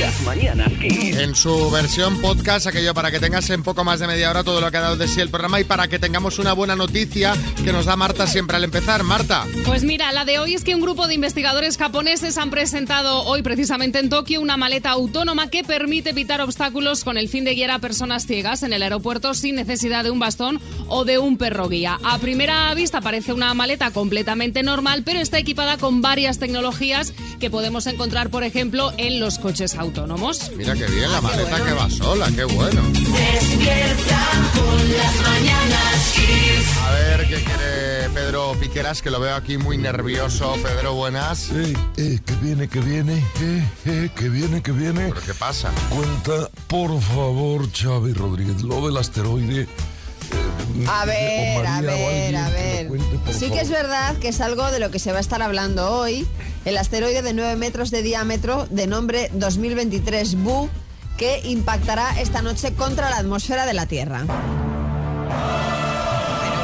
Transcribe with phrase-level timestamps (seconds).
[0.00, 1.16] Las mañanas Kiss.
[1.16, 4.60] En su versión podcast, aquello para que tengas en poco más de media hora todo
[4.60, 7.34] lo que ha dado de sí el programa y para que tengamos una buena noticia
[7.64, 9.02] que nos da Marta siempre al empezar.
[9.02, 9.46] Marta.
[9.64, 13.42] Pues mira, la de hoy es que un grupo de investigadores japoneses han presentado hoy
[13.42, 17.70] precisamente en Tokio una maleta autónoma que permite evitar obstáculos con el fin de guiar
[17.70, 21.68] a personas ciegas en el aeropuerto sin necesidad de un bastón o de un perro
[21.68, 21.98] guía.
[22.04, 27.50] A primera vista parece una maleta completamente normal, pero está equipada con varias tecnologías que
[27.50, 30.50] podemos encontrar, por ejemplo, en los coches autónomos.
[30.56, 32.82] Mira qué bien la maleta que va sola, qué bueno.
[32.92, 36.76] Despierta con las mañanas Kiss.
[36.78, 40.54] A ver qué quiere Pedro Piqueras, que lo veo aquí muy nervioso.
[40.62, 41.50] Pedro, buenas.
[41.50, 45.08] Eh, eh, que viene, que viene, eh, eh, que viene, que viene.
[45.08, 45.70] ¿Pero qué pasa?
[45.90, 49.62] Cuenta, por favor, Xavi Rodríguez, lo del asteroide.
[49.62, 52.88] eh, A ver, a ver, a ver.
[52.88, 55.42] cuente, Sí que es verdad que es algo de lo que se va a estar
[55.42, 56.26] hablando hoy.
[56.64, 60.68] El asteroide de 9 metros de diámetro, de nombre 2023 BU,
[61.16, 64.22] que impactará esta noche contra la atmósfera de la Tierra.
[64.24, 64.34] Bueno,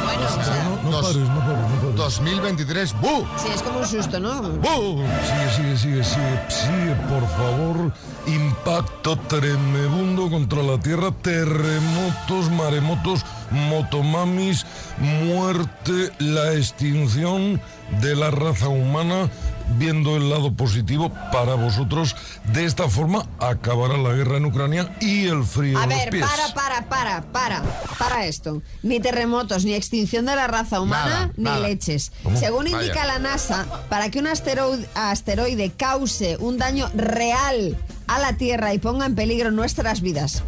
[0.03, 1.95] bueno, o sea, No, no pares, no pares, no pares.
[1.95, 3.25] 2023, ¡bu!
[3.37, 4.41] sí, es como un susto, ¿no?
[4.41, 5.03] ¡Bu!
[5.25, 7.91] Sigue, sigue, sigue, sigue, sigue, por favor.
[8.27, 14.65] Impacto tremebundo contra la Tierra, terremotos, maremotos, motomamis,
[14.99, 17.59] muerte, la extinción
[18.01, 19.29] de la raza humana.
[19.77, 22.15] Viendo el lado positivo para vosotros,
[22.53, 26.09] de esta forma acabará la guerra en Ucrania y el frío A en los ver,
[26.09, 26.25] pies.
[26.25, 27.63] para, para, para, para,
[27.99, 28.61] para esto.
[28.81, 31.59] Ni terremotos, ni extinción de la raza humana, Nada, ni nada.
[31.67, 32.11] leches.
[32.23, 32.39] ¿Cómo?
[32.39, 32.81] Según Vaya.
[32.81, 38.73] indica la NASA, para que un asteroide, asteroide cause un daño real a la Tierra
[38.73, 40.43] y ponga en peligro nuestras vidas,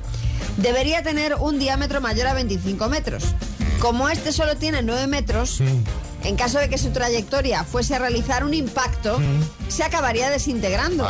[0.57, 3.25] debería tener un diámetro mayor a 25 metros.
[3.79, 5.61] Como este solo tiene 9 metros,
[6.23, 9.19] en caso de que su trayectoria fuese a realizar un impacto,
[9.67, 11.07] se acabaría desintegrando.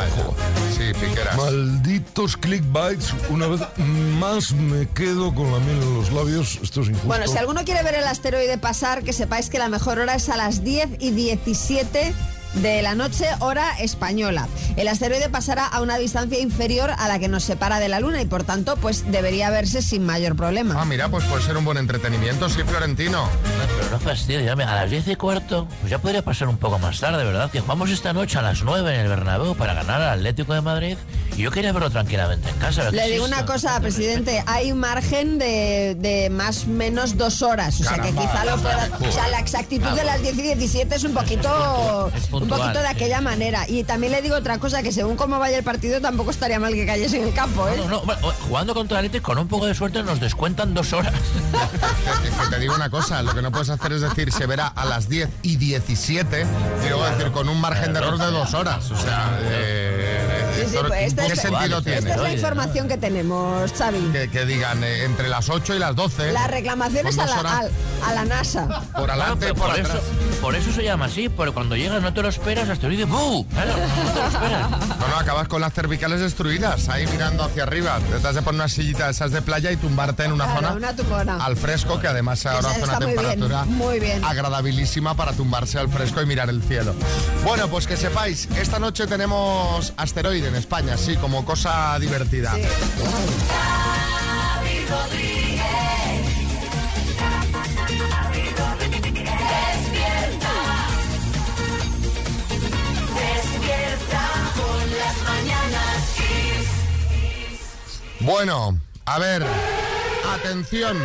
[0.75, 1.35] Sí, Piqueras.
[1.37, 6.59] Malditos clickbaits, una vez más me quedo con la miel en los labios.
[6.61, 7.07] Esto es injusto.
[7.07, 10.29] Bueno, si alguno quiere ver el asteroide pasar, que sepáis que la mejor hora es
[10.29, 12.13] a las 10 y 17
[12.55, 14.47] de la noche, hora española.
[14.75, 18.21] El asteroide pasará a una distancia inferior a la que nos separa de la Luna
[18.21, 20.85] y por tanto, pues debería verse sin mayor Ah, problema.
[20.85, 23.23] mira, pues puede ser un buen entretenimiento, sí, Florentino.
[23.23, 23.29] No,
[23.77, 26.57] pero no fastidio, ya me- a las 10 y cuarto, pues ya podría pasar un
[26.57, 27.49] poco más tarde, ¿verdad?
[27.51, 30.61] Que jugamos esta noche a las 9 en el Bernabéu para ganar al Atlético de
[30.61, 30.97] Madrid
[31.37, 32.83] y yo quería verlo tranquilamente en casa.
[32.83, 37.79] ¿verdad Le digo una cosa, presidente, hay margen de, de más o menos dos horas,
[37.79, 38.89] o sea que quizá lo pueda...
[39.07, 42.79] O sea, la exactitud de las 10 y 17 es un poquito, Es un poquito
[42.79, 42.91] de sí.
[42.91, 43.65] aquella manera.
[43.67, 46.73] Y también le digo otra cosa, que según cómo vaya el partido tampoco estaría mal
[46.73, 47.75] que cayese en el campo, ¿eh?
[47.77, 50.93] No, no, bueno, jugando contra el Atlético, con un poco de suerte nos descuentan dos
[50.93, 51.13] horas.
[52.23, 54.67] Que, que te digo una cosa, lo que no puedes hacer es decir se verá
[54.67, 56.45] a las 10 y 17
[56.85, 58.91] y luego decir con un margen de error de dos horas.
[58.91, 59.88] O sea, eh,
[60.71, 61.97] Sí, pues esta ¿qué es- sentido Vale, tiene?
[61.99, 63.99] Esta es la información que tenemos, Xavi.
[64.11, 66.31] Que, que digan eh, entre las 8 y las 12.
[66.31, 67.71] La reclamación con es a la, al-
[68.05, 68.67] a la NASA.
[68.95, 69.89] por adelante por, por, atrás.
[69.89, 73.45] eso, por eso se llama así, porque cuando llegas no te lo esperas, asteroide ¡bu!
[73.47, 74.69] Claro, no te lo esperas.
[74.69, 77.99] No, no, acabas con las cervicales destruidas, ahí mirando hacia arriba.
[78.21, 80.59] Te has de poner una sillita de esas de playa y tumbarte en una Claro,
[80.61, 81.37] zona una tumbona.
[81.45, 84.23] al fresco, que además ahora hace una está muy bien, temperatura muy bien.
[84.23, 86.93] agradabilísima para tumbarse al fresco y mirar el cielo.
[87.43, 92.53] Bueno, pues que sepáis, esta noche tenemos asteroide en España, sí, como cosa divertida.
[92.53, 92.61] Sí.
[108.21, 109.43] Bueno, a ver,
[110.35, 110.97] atención,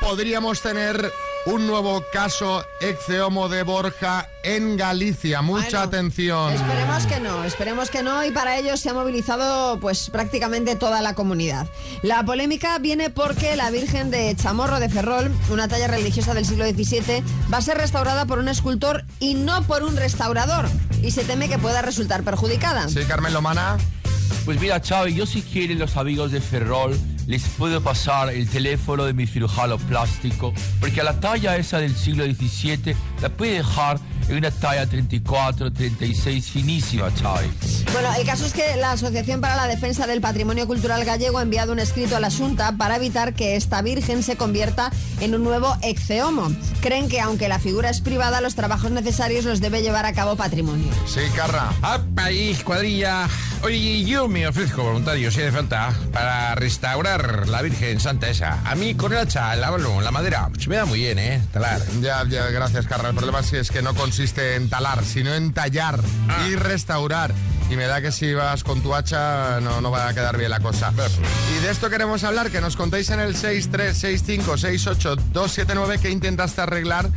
[0.00, 1.10] podríamos tener
[1.46, 5.42] un nuevo caso exceomo de Borja en Galicia.
[5.42, 6.52] Mucha Bueno, atención.
[6.52, 11.02] Esperemos que no, esperemos que no y para ello se ha movilizado pues prácticamente toda
[11.02, 11.66] la comunidad.
[12.02, 16.64] La polémica viene porque la Virgen de Chamorro de Ferrol, una talla religiosa del siglo
[16.66, 17.22] XVII,
[17.52, 20.68] va a ser restaurada por un escultor y no por un restaurador
[21.02, 22.88] y se teme que pueda resultar perjudicada.
[22.88, 23.76] Sí, Carmen Lomana.
[24.44, 29.04] Pues mira, Xavi, yo si quieren los amigos de Ferrol, les puedo pasar el teléfono
[29.04, 33.98] de mi cirujano plástico, porque a la talla esa del siglo XVII la puede dejar
[34.28, 37.48] en una talla 34, 36 finísima, Xavi.
[37.92, 41.42] Bueno, el caso es que la Asociación para la Defensa del Patrimonio Cultural Gallego ha
[41.42, 44.90] enviado un escrito a la Junta para evitar que esta virgen se convierta
[45.20, 46.50] en un nuevo exceomo.
[46.80, 50.36] Creen que aunque la figura es privada, los trabajos necesarios los debe llevar a cabo
[50.36, 50.92] patrimonio.
[51.06, 51.72] Sí, Carra.
[51.82, 53.28] ¡Apa, ahí, cuadrilla!
[53.62, 58.60] Oye, yo me ofrezco voluntario, si hace falta, para restaurar talar la Virgen Santa esa.
[58.64, 61.40] A mí con el hacha, la, la madera, se me da muy bien, ¿eh?
[61.52, 61.80] Talar.
[62.00, 63.08] Ya, ya, gracias, Carla.
[63.10, 65.98] El problema sí es que no consiste en talar, sino en tallar
[66.28, 66.46] Ah.
[66.48, 67.32] y restaurar.
[67.70, 70.50] Y me da que si vas con tu hacha no, no va a quedar bien
[70.50, 70.92] la cosa.
[71.56, 77.08] Y de esto queremos hablar, que nos contéis en el 636568279 que intentaste arreglar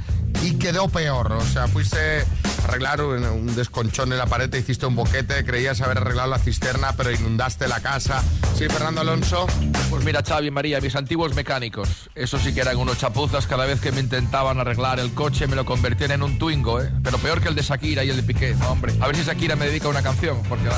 [0.42, 1.34] y quedó peor.
[1.34, 2.24] O sea, fuiste
[2.70, 6.38] arreglar un, un desconchón en la pared, te hiciste un boquete, creías haber arreglado la
[6.40, 8.24] cisterna, pero inundaste la casa.
[8.56, 9.48] Sí, Fernando Alonso.
[9.90, 13.66] Pues mira, Xavi y María, mis antiguos mecánicos, eso sí que eran unos chapuzas, cada
[13.66, 16.92] vez que me intentaban arreglar el coche me lo convertían en un Twingo, ¿eh?
[17.04, 18.94] Pero peor que el de Shakira y el de Piqué, hombre.
[19.00, 20.76] A ver si Shakira me dedica una canción, porque va,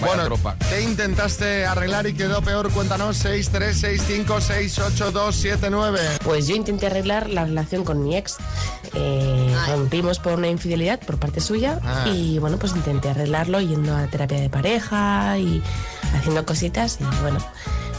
[0.00, 0.56] vaya Bueno, tropa.
[0.70, 2.70] ¿qué intentaste arreglar y quedó peor?
[2.72, 5.98] Cuéntanos, 636568279.
[6.24, 8.36] Pues yo intenté arreglar la relación con mi ex.
[8.94, 12.08] Eh, rompimos por una infidelidad por parte suya Ah.
[12.08, 15.62] y bueno, pues intenté arreglarlo yendo a terapia de pareja y
[16.16, 17.38] haciendo cositas y bueno,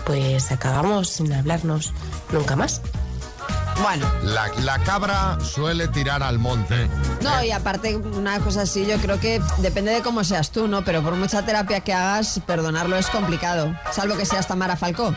[0.06, 1.94] pues acabamos sin hablarnos
[2.32, 2.82] nunca más.
[3.82, 6.88] Bueno, La, la cabra suele tirar al monte.
[7.22, 10.84] no, y aparte, una cosa así, yo creo que depende de cómo seas tú, ¿no?
[10.84, 13.74] Pero por mucha terapia que hagas, perdonarlo es complicado.
[13.92, 15.16] Salvo que seas Tamara Falcó.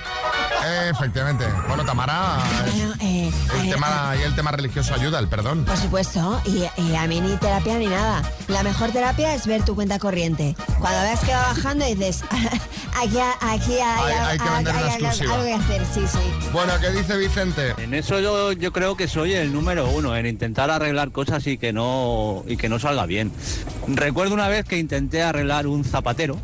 [0.64, 1.44] Eh, efectivamente.
[1.66, 2.38] Bueno, Tamara,
[2.70, 5.64] Bueno, eh, el eh, tema, y el tema religioso ayuda, el perdón.
[5.64, 8.22] Por supuesto, y, y a mí ni terapia ni nada.
[8.46, 10.54] La mejor terapia es ver tu cuenta corriente.
[10.78, 12.22] Cuando veas que va bajando dices,
[12.96, 15.34] aquí, aquí hay, Hay- hay que vender una algo, exclusiva.
[15.34, 16.48] algo que hacer, sí, sí.
[16.52, 17.74] Bueno, ¿qué dice Vicente?
[17.78, 21.58] En eso yo, yo creo que soy el número uno, en intentar arreglar cosas y
[21.58, 23.32] que no y que no salga bien.
[23.88, 26.38] Recuerdo una vez que intenté arreglar un zapatero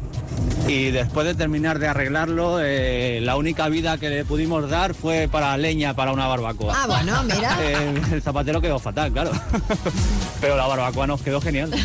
[0.69, 5.26] y después de terminar de arreglarlo, eh, la única vida que le pudimos dar fue
[5.31, 6.75] para leña para una barbacoa.
[6.82, 7.56] Ah, bueno, mira.
[7.69, 9.32] Eh, el zapatero quedó fatal, claro.
[10.41, 11.70] Pero la barbacoa nos quedó genial.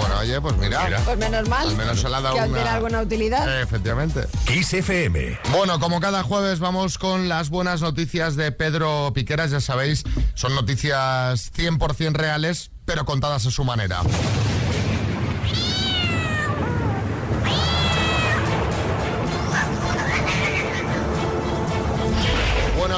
[0.00, 1.00] Bueno, oye, pues mira.
[1.04, 1.68] Pues menos mal.
[1.68, 3.48] Al menos se le ha dado que una- alguna utilidad.
[3.58, 4.24] Eh, efectivamente.
[4.46, 5.38] Kiss FM.
[5.52, 10.04] Bueno, como cada jueves vamos con las buenas noticias de Pedro Piqueras, ya sabéis,
[10.34, 14.00] son noticias 100% reales, pero contadas a su manera.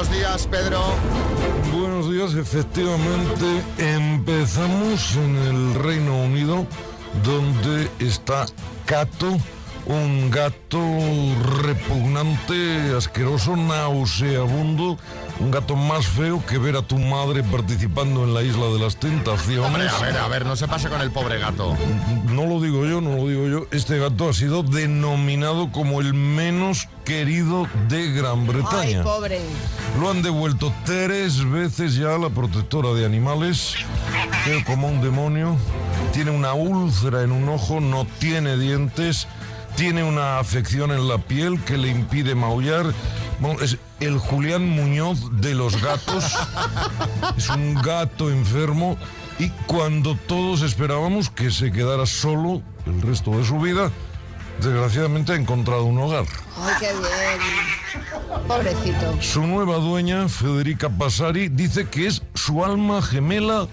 [0.06, 0.80] Buenos días, Pedro.
[1.72, 6.64] Buenos días, efectivamente empezamos en el Reino Unido,
[7.24, 8.46] donde está
[8.84, 9.36] Cato,
[9.86, 10.80] un gato
[11.62, 14.98] repugnante, asqueroso, nauseabundo,
[15.38, 18.96] un gato más feo que ver a tu madre participando en la Isla de las
[18.96, 19.64] Tentaciones.
[19.64, 21.76] Hombre, a ver, a ver, no se pase con el pobre gato.
[22.30, 23.66] No lo digo yo, no lo digo yo.
[23.70, 29.02] Este gato ha sido denominado como el menos querido de Gran Ay, Bretaña.
[29.04, 29.40] pobre.
[30.00, 33.76] Lo han devuelto tres veces ya a la protectora de animales.
[34.44, 35.56] Feo como un demonio.
[36.12, 39.28] Tiene una úlcera en un ojo, no tiene dientes.
[39.76, 42.94] Tiene una afección en la piel que le impide maullar.
[43.40, 46.34] Bueno, es el Julián Muñoz de los gatos.
[47.36, 48.96] Es un gato enfermo.
[49.38, 53.90] Y cuando todos esperábamos que se quedara solo el resto de su vida,
[54.62, 56.24] desgraciadamente ha encontrado un hogar.
[56.58, 58.48] Ay, qué bien.
[58.48, 59.20] Pobrecito.
[59.20, 63.68] Su nueva dueña, Federica Passari, dice que es su alma gemela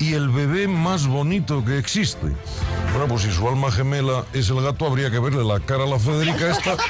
[0.00, 2.26] y el bebé más bonito que existe.
[2.92, 5.86] Bueno, pues si su alma gemela es el gato, habría que verle la cara a
[5.86, 6.76] la Federica esta.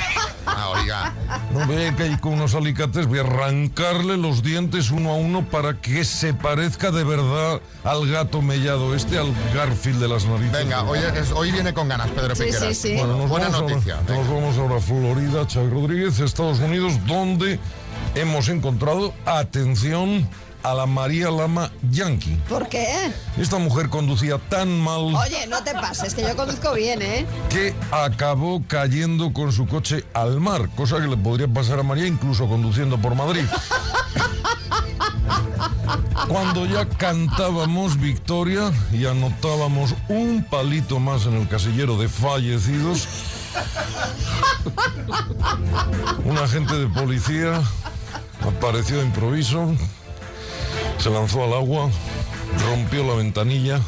[0.53, 1.15] Ah, oiga.
[1.53, 5.45] No ve que hay con unos alicates, voy a arrancarle los dientes uno a uno
[5.45, 10.53] para que se parezca de verdad al gato mellado este, al Garfield de las narices.
[10.53, 12.63] Venga, hoy, es- hoy viene con ganas, Pedro Sí, Piqueras.
[12.69, 12.95] sí, sí.
[12.97, 13.99] Bueno, nos Buena vamos noticia.
[13.99, 17.61] Ahora, nos vamos ahora a Florida, Xavi Rodríguez, Estados Unidos, donde
[18.17, 20.27] hemos encontrado, atención,
[20.63, 22.39] a la María Lama Yankee.
[22.49, 23.13] ¿Por qué?
[23.39, 27.27] Esta mujer conducía tan mal Oye, no te pases, que yo conduzco bien, ¿eh?
[27.49, 32.07] que acabó cayendo con su coche al mar, cosa que le podría pasar a María
[32.07, 33.45] incluso conduciendo por Madrid.
[36.29, 43.09] Cuando ya cantábamos victoria y anotábamos un palito más en el casillero de fallecidos,
[46.25, 47.61] un agente de policía
[48.47, 49.75] apareció de improviso,
[51.01, 51.89] se lanzó al agua,
[52.69, 53.81] rompió la ventanilla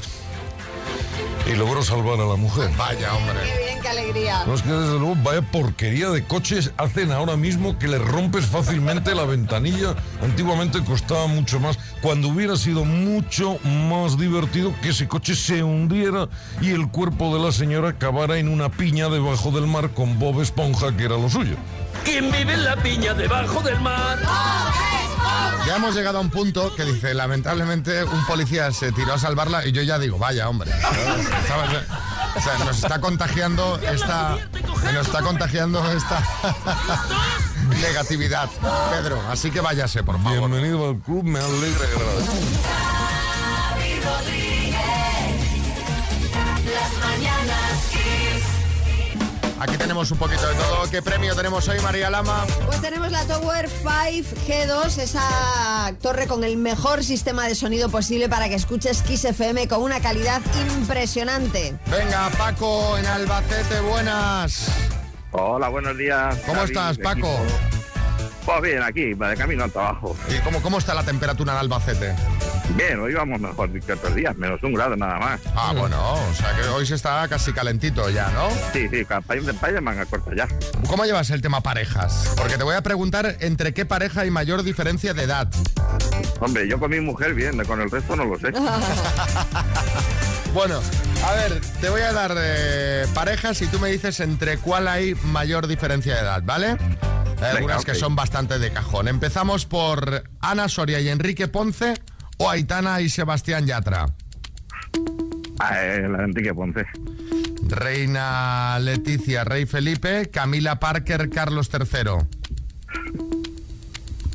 [1.47, 2.71] y logró salvar a la mujer.
[2.79, 3.35] Vaya, hombre.
[3.45, 4.45] Qué bien, qué alegría.
[4.47, 8.47] No es que desde luego vaya porquería de coches hacen ahora mismo que le rompes
[8.47, 9.95] fácilmente la ventanilla.
[10.23, 11.79] Antiguamente costaba mucho más.
[12.01, 16.29] Cuando hubiera sido mucho más divertido que ese coche se hundiera
[16.63, 20.41] y el cuerpo de la señora acabara en una piña debajo del mar con Bob
[20.41, 21.57] Esponja, que era lo suyo.
[22.05, 24.19] ¿Quién vive en la piña debajo del mar?
[25.67, 29.65] Ya hemos llegado a un punto que dice, lamentablemente, un policía se tiró a salvarla
[29.67, 30.71] y yo ya digo, vaya, hombre.
[31.47, 31.87] ¿Sabes?
[32.35, 34.39] O sea, nos está contagiando esta.
[34.93, 36.23] Nos está contagiando esta
[37.81, 38.49] negatividad,
[38.91, 39.23] Pedro.
[39.31, 40.39] Así que váyase, por favor.
[40.51, 42.82] Bienvenido al club, me alegra que
[49.63, 50.91] Aquí tenemos un poquito de todo.
[50.91, 52.45] ¿Qué premio tenemos hoy, María Lama?
[52.67, 58.29] Pues tenemos la Tower 5 G2, esa torre con el mejor sistema de sonido posible
[58.29, 60.43] para que escuches Kiss FM con una calidad
[60.77, 61.77] impresionante.
[61.87, 64.67] Venga, Paco, en Albacete, buenas.
[65.31, 66.37] Hola, buenos días.
[66.45, 67.09] ¿Cómo estás, equipo.
[67.09, 67.39] Paco?
[68.45, 70.17] Pues bien, aquí, de camino al trabajo.
[70.29, 72.17] ¿Y cómo, cómo está la temperatura en Albacete?
[72.77, 75.41] Bien, hoy vamos mejor que otros días, menos un grado nada más.
[75.55, 78.49] Ah, bueno, o sea que hoy se está casi calentito ya, ¿no?
[78.73, 80.49] Sí, sí, país de manga corta ya.
[80.89, 82.33] ¿Cómo llevas el tema parejas?
[82.37, 85.49] Porque te voy a preguntar entre qué pareja hay mayor diferencia de edad.
[86.41, 88.53] Hombre, yo con mi mujer bien, con el resto no lo sé.
[90.55, 90.83] Bueno,
[91.25, 95.15] a ver, te voy a dar eh, parejas y tú me dices entre cuál hay
[95.15, 96.77] mayor diferencia de edad, ¿vale?
[97.41, 99.09] Hay algunas que son bastante de cajón.
[99.09, 101.95] Empezamos por Ana Soria y Enrique Ponce
[102.43, 104.07] o Aitana y Sebastián Yatra.
[105.61, 106.85] Ah, eh, la de Enrique Ponce.
[107.69, 112.27] Reina Leticia, Rey Felipe, Camila Parker, Carlos III.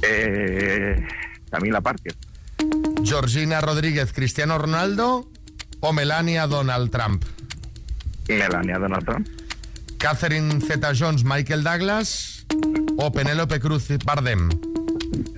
[0.03, 1.05] Eh,
[1.51, 2.15] Camila Parker.
[3.03, 5.29] Georgina Rodríguez, Cristiano Ronaldo
[5.81, 7.25] o Melania Donald Trump.
[8.29, 9.27] Melania Donald Trump.
[9.97, 12.45] Catherine Zeta-Jones, Michael Douglas
[12.97, 14.49] o Penélope Cruz Bardem.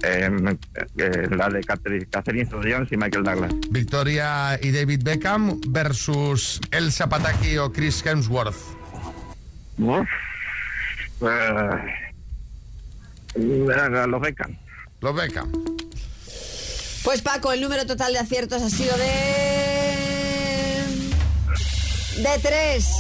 [0.04, 0.30] Eh,
[0.98, 3.54] eh, la de Catherine, Catherine Jones y Michael Douglas.
[3.70, 8.56] Victoria y David Beckham versus Elsa Pataki o Chris Hemsworth.
[9.78, 10.08] Uf.
[11.22, 11.70] Eh,
[13.36, 14.58] eh, los Beckham.
[15.02, 15.52] Los Beckham.
[17.04, 19.06] Pues Paco, el número total de aciertos ha sido de...
[22.22, 22.92] De tres.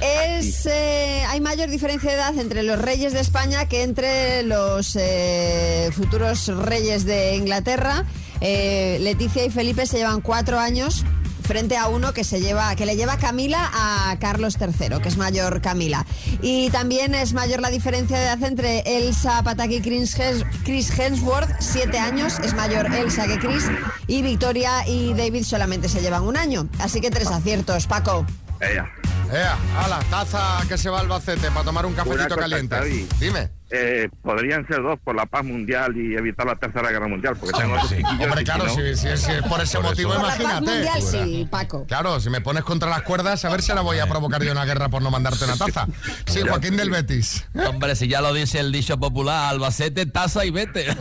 [0.00, 4.96] Es, eh, hay mayor diferencia de edad entre los reyes de España que entre los
[4.96, 8.04] eh, futuros reyes de Inglaterra.
[8.40, 11.04] Eh, Leticia y Felipe se llevan cuatro años
[11.42, 15.16] frente a uno que se lleva que le lleva Camila a Carlos III, que es
[15.16, 16.06] mayor Camila.
[16.40, 21.98] Y también es mayor la diferencia de edad entre Elsa Pataki y Chris Hemsworth, siete
[21.98, 23.64] años, es mayor Elsa que Chris,
[24.06, 26.68] y Victoria y David solamente se llevan un año.
[26.78, 28.24] Así que tres aciertos, Paco.
[28.60, 28.88] Ella.
[29.32, 32.74] Ea, ala, taza que se va al Albacete para tomar un cafecito cosa, caliente.
[32.76, 33.08] Xavi.
[33.20, 33.48] Dime.
[33.72, 37.56] Eh, podrían ser dos por la paz mundial y evitar la tercera guerra mundial, porque
[37.56, 40.22] tengo dos chiquillos Hombre, claro, si no- si, si- si es por ese motivo, Por
[40.22, 40.72] la paz imagínate.
[40.72, 41.84] mundial, sí, Paco.
[41.86, 44.50] Claro, si me pones contra las cuerdas, a ver si ahora voy a provocar yo
[44.50, 45.86] una guerra por no mandarte una taza.
[46.26, 47.44] Sí, Joaquín del Betis.
[47.68, 50.86] Hombre, si ya lo dice el dicho popular, Albacete, taza y vete.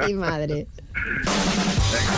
[0.00, 0.68] Ay, madre.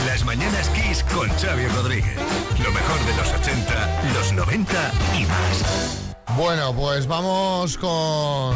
[0.07, 2.17] Las mañanas Kiss con Xavi Rodríguez.
[2.63, 6.15] Lo mejor de los 80, los 90 y más.
[6.37, 8.55] Bueno, pues vamos con...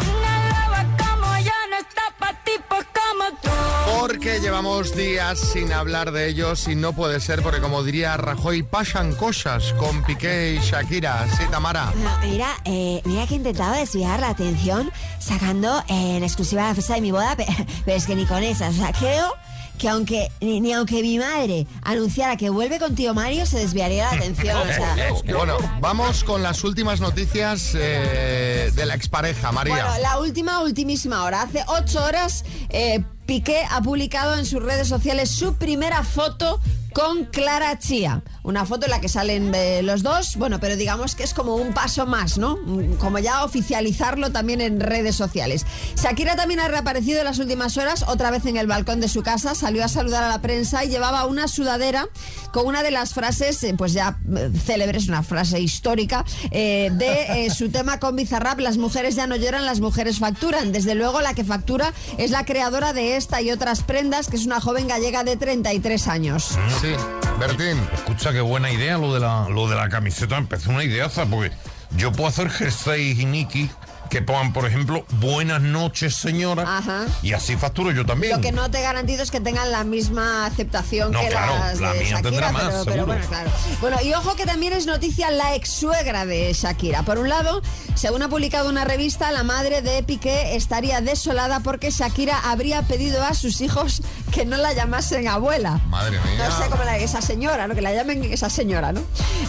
[4.01, 8.63] Porque llevamos días sin hablar de ellos y no puede ser porque como diría Rajoy,
[8.63, 11.27] pasan cosas con Piqué y Shakira.
[11.37, 11.93] Sí, Tamara.
[12.23, 16.95] Mira, eh, mira que he intentado desviar la atención sacando eh, en exclusiva la fecha
[16.95, 17.47] de mi boda, pe-
[17.85, 18.69] pero, es que ni con esa.
[18.69, 19.35] O sea, creo
[19.79, 24.05] que aunque ni, ni aunque mi madre anunciara que vuelve con tío Mario, se desviaría
[24.05, 24.57] la atención.
[24.57, 24.97] O sea,
[25.37, 29.75] Bueno, vamos con las últimas noticias eh, de la expareja, María.
[29.75, 31.43] Bueno, la última, ultimísima hora.
[31.43, 36.61] Hace ocho horas, eh, Piqué ha publicado en sus redes sociales su primera foto
[36.93, 38.23] con Clara Chía.
[38.43, 41.55] Una foto en la que salen de los dos, bueno, pero digamos que es como
[41.57, 42.57] un paso más, ¿no?
[42.57, 45.67] Mm, Como ya oficializarlo también en redes sociales.
[45.97, 49.23] Shakira también ha reaparecido en las últimas horas, otra vez en el balcón de su
[49.23, 52.09] casa, salió a saludar a la prensa y llevaba una sudadera
[52.53, 57.47] con una de las frases, eh, pues ya eh, célebres, una frase histórica, eh, de
[57.47, 60.73] eh, su tema con Bizarrap, las mujeres ya no lloran, las mujeres facturan.
[60.73, 64.47] Desde luego la que factura es la creadora de esta y otras prendas, que es
[64.47, 66.59] una joven gallega de 33 años.
[66.81, 66.95] Sí,
[67.41, 67.77] Bertín.
[67.93, 70.37] Escucha qué buena idea lo de la, lo de la camiseta.
[70.37, 71.51] Empezó una ideaza porque
[71.97, 73.69] yo puedo hacer jerseys y Nike
[74.09, 76.79] que pongan, por ejemplo, buenas noches, señora.
[76.79, 77.07] Ajá.
[77.23, 78.35] Y así facturo yo también.
[78.37, 81.81] Lo que no te garantizo es que tengan la misma aceptación No, que claro, las
[81.81, 83.51] la de mía Shakira, tendrá más, pero, bueno, claro.
[83.81, 87.03] Bueno, y ojo que también es noticia la ex suegra de Shakira.
[87.03, 87.63] Por un lado,
[87.95, 93.23] según ha publicado una revista, la madre de Piqué estaría desolada porque Shakira habría pedido
[93.23, 95.81] a sus hijos que no la llamasen abuela.
[95.89, 96.49] Madre mía.
[96.49, 97.75] No sé cómo la esa señora, ¿no?
[97.75, 99.01] Que la llamen esa señora, ¿no?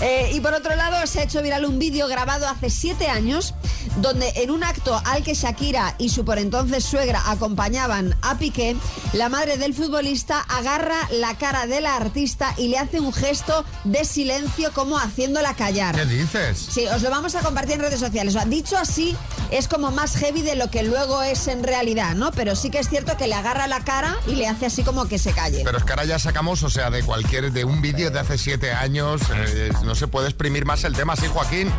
[0.01, 3.53] Eh, y por otro lado, se ha hecho viral un vídeo grabado hace siete años
[3.97, 8.75] donde en un acto al que Shakira y su por entonces suegra acompañaban a Piqué,
[9.13, 13.65] la madre del futbolista agarra la cara de la artista y le hace un gesto
[13.83, 15.95] de silencio como haciéndola callar.
[15.95, 16.57] ¿Qué dices?
[16.71, 18.35] Sí, os lo vamos a compartir en redes sociales.
[18.35, 19.15] O sea, dicho así,
[19.51, 22.31] es como más heavy de lo que luego es en realidad, ¿no?
[22.31, 25.07] Pero sí que es cierto que le agarra la cara y le hace así como
[25.07, 25.61] que se calle.
[25.63, 28.37] Pero es que ahora ya sacamos, o sea, de cualquier, de un vídeo de hace
[28.37, 31.71] siete años, eh, no se puede exprimir más el tema, ¿sí, Joaquín?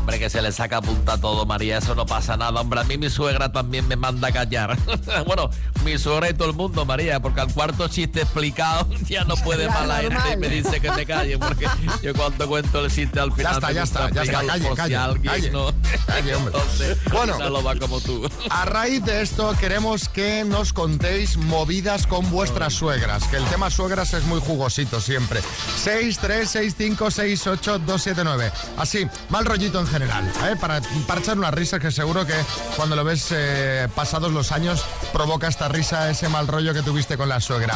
[0.00, 2.60] Hombre, que se le saca punta todo, María, eso no pasa nada.
[2.60, 4.76] Hombre, a mí mi suegra también me manda a callar.
[5.26, 5.50] bueno,
[5.84, 9.66] mi suegra y todo el mundo, María, porque al cuarto chiste explicado ya no puede
[9.66, 10.32] Claro, mal aire normal.
[10.32, 11.66] y me dice que me calle, porque
[12.02, 13.54] yo cuando cuento el chiste al final...
[13.54, 15.50] está, me ya está, ya está, calle, por si calle, alguien calle.
[15.50, 15.72] no...
[16.06, 16.32] Calle.
[16.32, 17.38] Entonces, Bueno.
[17.38, 18.28] no lo va como tú.
[18.50, 23.70] A raíz de esto queremos que nos contéis movidas con vuestras suegras, que el tema
[23.70, 25.40] suegras es muy jugosito siempre.
[25.76, 28.52] 6, 3, 6, 5, 6, 8, 2, 7, 9.
[28.78, 30.56] Así, mal rollito en general, ¿eh?
[30.60, 32.34] para, para echar una risa que seguro que
[32.76, 37.16] cuando lo ves eh, pasados los años provoca esta risa, ese mal rollo que tuviste
[37.16, 37.74] con la suegra.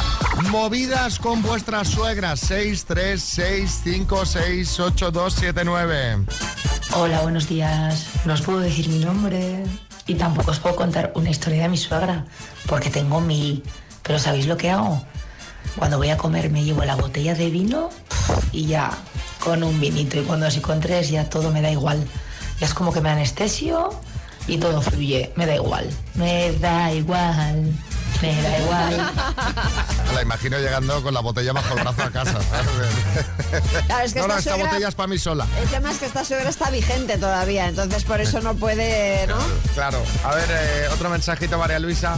[0.49, 2.39] Movidas con vuestras suegras.
[2.39, 6.27] 6, 3, 6, 5, 6, 8, 2, 7, 9.
[6.95, 8.07] Hola, buenos días.
[8.25, 9.65] No os puedo decir mi nombre
[10.07, 12.25] y tampoco os puedo contar una historia de mi suegra,
[12.67, 13.65] porque tengo mil.
[14.05, 15.05] Pero ¿sabéis lo que hago?
[15.75, 17.91] Cuando voy a comer me llevo la botella de vino
[18.53, 18.93] y ya
[19.41, 20.21] con un vinito.
[20.21, 22.07] Y cuando así con tres ya todo me da igual.
[22.61, 23.91] Ya es como que me anestesio
[24.47, 25.33] y todo fluye.
[25.37, 25.89] Me da igual.
[26.15, 27.73] Me da igual.
[28.21, 29.11] Me da igual.
[30.15, 32.39] La imagino llegando con la botella bajo el brazo a casa.
[33.87, 35.47] Claro, es que no, no, esta suegra- botella es para mí sola.
[35.61, 39.37] El tema es que esta suegra está vigente todavía, entonces por eso no puede, ¿no?
[39.75, 39.99] Claro.
[40.25, 42.17] A ver, eh, otro mensajito, María Luisa.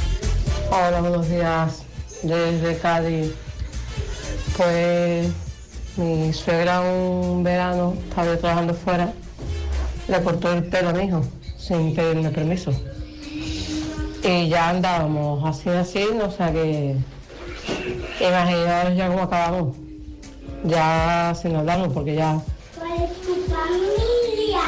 [0.71, 1.73] Hola, buenos días.
[2.23, 3.33] Desde Cádiz.
[4.57, 5.28] Pues
[5.97, 9.12] mi suegra un verano, estaba yo trabajando fuera,
[10.09, 11.25] le cortó el pelo a mi hijo
[11.66, 12.73] sin pedirme permiso.
[14.23, 16.97] Y ya andábamos así así, o sea que
[18.21, 19.76] imaginaos ya cómo acabamos.
[20.64, 22.40] Ya sin hablarnos, porque ya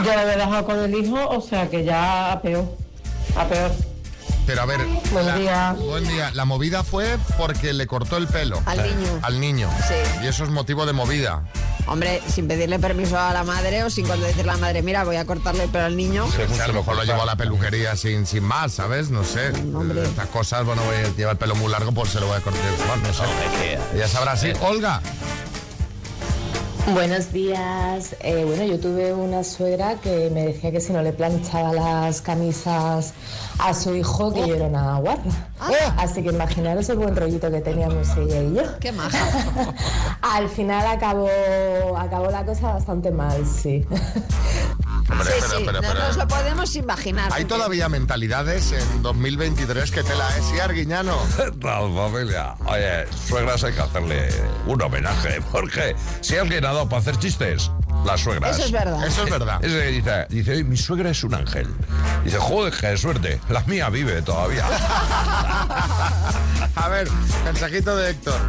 [0.04, 2.64] yo lo había dejado con el hijo, o sea que ya a peor,
[3.36, 3.70] a peor.
[4.46, 5.76] Pero a ver, Buen la, día.
[5.78, 6.30] buen día.
[6.34, 8.62] La movida fue porque le cortó el pelo.
[8.66, 9.18] Al niño.
[9.22, 9.68] Al niño.
[9.88, 9.94] Sí.
[10.22, 11.42] Y eso es motivo de movida.
[11.88, 15.04] Hombre, sin pedirle permiso a la madre o sin cuando decirle a la madre, mira,
[15.04, 16.26] voy a cortarle el pelo al niño.
[16.32, 19.10] Sea, a lo mejor lo llevó a la peluquería sin, sin más, ¿sabes?
[19.10, 19.52] No sé.
[20.02, 22.40] Estas cosas, bueno, voy a llevar el pelo muy largo, pues se lo voy a
[22.40, 22.62] cortar.
[22.88, 23.24] Bueno, no sé.
[23.94, 24.52] Ella sabrá, sí.
[24.62, 25.00] Olga.
[26.92, 28.14] Buenos días.
[28.20, 32.22] Eh, bueno, yo tuve una suegra que me decía que si no le planchaba las
[32.22, 33.12] camisas
[33.58, 35.00] a su hijo, que yo era una
[35.58, 35.94] guarra.
[35.98, 38.78] Así que imaginaros el buen rollito que teníamos ella y yo.
[38.80, 39.18] Qué maja.
[40.22, 41.28] Al final acabó,
[41.98, 43.86] acabó la cosa bastante mal, sí.
[45.08, 47.32] Hombre, sí, pero, sí, pero, no pero- nos lo podemos imaginar.
[47.32, 51.16] Hay porque- todavía mentalidades en 2023 que te la es, ¿sí, Arguiñano?
[51.60, 52.54] Tal familia.
[52.66, 54.28] Oye, suegras hay que hacerle
[54.66, 57.70] un homenaje, porque si alguien ha dado para hacer chistes,
[58.06, 58.56] las suegras.
[58.56, 59.04] Eso es verdad.
[59.06, 59.64] Eso es verdad.
[59.64, 61.66] Ese dice, dice, "Oye, mi suegra es un ángel.
[62.24, 63.40] Dice, joder, qué suerte.
[63.48, 64.64] La mía vive todavía.
[66.76, 67.08] A ver,
[67.44, 68.40] mensajito de Héctor.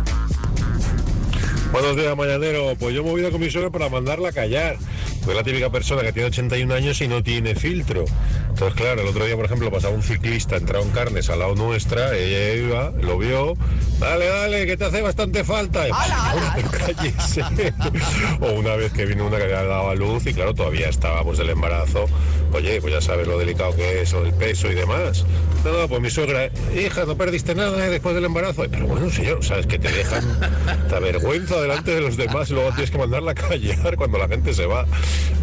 [1.71, 2.75] Buenos días, mañanero.
[2.79, 4.77] Pues yo me he movido con mi suegra para mandarla a callar.
[5.23, 8.05] Soy la típica persona que tiene 81 años y no tiene filtro.
[8.49, 11.55] Entonces, claro, el otro día, por ejemplo, pasaba un ciclista, entraba en carnes al lado
[11.55, 13.53] nuestra, ella iba, lo vio,
[13.99, 15.87] dale, dale, que te hace bastante falta.
[15.87, 15.91] Y,
[16.71, 17.43] cállese.
[18.39, 21.37] o una vez que vino una que había dado a luz y, claro, todavía estábamos
[21.37, 22.05] del embarazo.
[22.53, 25.25] Oye, pues ya sabes lo delicado que es, o el peso y demás.
[25.63, 28.65] No, no, pues mi suegra, hija, no perdiste nada eh, después del embarazo.
[28.69, 30.23] Pero bueno, señor, sabes que te dejan,
[30.89, 34.27] te vergüenza delante de los demás y luego tienes que mandarla a callar cuando la
[34.27, 34.85] gente se va.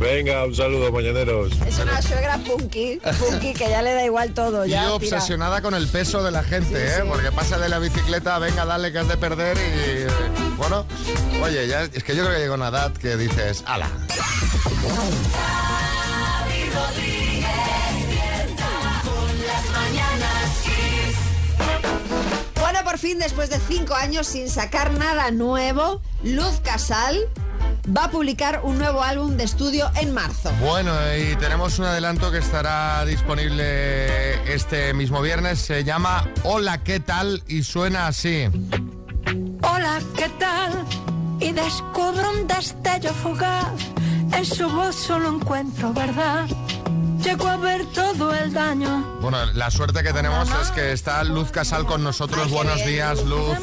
[0.00, 1.52] Venga, un saludo, mañaneros.
[1.66, 4.66] Es una suegra punky, punky, que ya le da igual todo.
[4.66, 4.94] Y Ya, tira.
[4.94, 7.04] obsesionada con el peso de la gente, ¿eh?
[7.06, 10.54] Porque pasa de la bicicleta, venga, dale que has de perder y...
[10.56, 10.86] Bueno,
[11.42, 13.88] oye, ya, es que yo creo que llega una edad que dices, ala.
[22.60, 27.28] Bueno, por fin, después de cinco años sin sacar nada nuevo, Luz Casal
[27.86, 30.50] va a publicar un nuevo álbum de estudio en marzo.
[30.60, 35.58] Bueno, y tenemos un adelanto que estará disponible este mismo viernes.
[35.58, 37.42] Se llama Hola, ¿qué tal?
[37.46, 38.48] Y suena así.
[39.62, 40.84] Hola, ¿qué tal?
[41.40, 43.72] Y descubro un destello fugaz.
[44.36, 46.46] En su voz solo encuentro verdad.
[47.22, 51.50] Llego a ver todo el daño Bueno, la suerte que tenemos es que está Luz
[51.50, 52.50] Casal con nosotros.
[52.50, 53.56] Buenos días, Luz.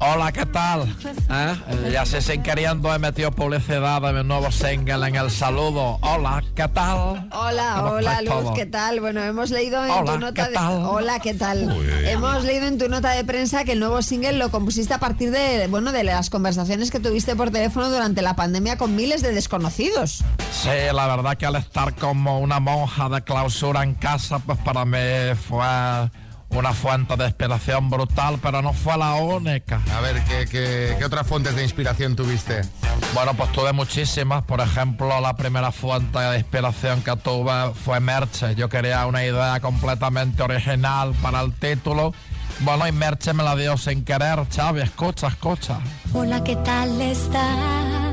[0.00, 0.82] Hola, ¿qué tal?
[1.28, 1.56] ¿Eh?
[1.68, 5.98] Eh, Ya sé sin queriendo he metido publicidad de mi nuevo single en el saludo.
[6.02, 7.28] Hola, ¿qué tal?
[7.32, 8.52] Hola, ¿Cómo hola Luz?
[8.54, 9.00] ¿qué tal?
[9.00, 10.84] Bueno, hemos leído en Hola, tu nota ¿qué de tal?
[10.84, 11.76] Hola, ¿qué tal?
[12.06, 15.32] Hemos leído en tu nota de prensa que el nuevo single lo compusiste a partir
[15.32, 19.32] de, bueno, de las conversaciones que tuviste por teléfono durante la pandemia con miles de
[19.32, 20.24] desconocidos.
[20.52, 24.84] Sí, la verdad que al estar como una monja de clausura en casa, pues para
[24.84, 24.98] mí
[25.48, 26.08] fue
[26.50, 29.80] una fuente de inspiración brutal, pero no fue la única.
[29.94, 32.62] A ver, ¿qué, qué, qué otras fuentes de inspiración tuviste?
[33.14, 34.42] Bueno, pues tuve muchísimas.
[34.44, 38.54] Por ejemplo, la primera fuente de inspiración que tuve fue Merche.
[38.54, 42.12] Yo quería una idea completamente original para el título.
[42.60, 44.80] Bueno, y Merche me la dio sin querer, Xavi.
[44.80, 45.78] Escucha, escucha.
[46.12, 48.07] Hola, ¿qué tal estás?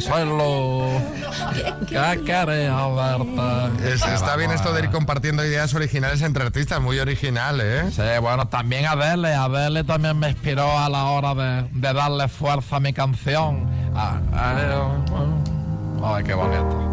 [0.00, 1.02] Soy Luz.
[1.88, 3.94] ¿Qué quería verte?
[3.94, 7.90] Es- está bien esto de ir compartiendo ideas originales entre artistas, muy original, ¿eh?
[7.90, 9.34] Sí, bueno, también Adele.
[9.34, 13.68] Adele también me inspiró a la hora de, de darle fuerza a mi canción.
[13.94, 14.54] Ah, ah,
[16.04, 16.84] Ay, qué bonito.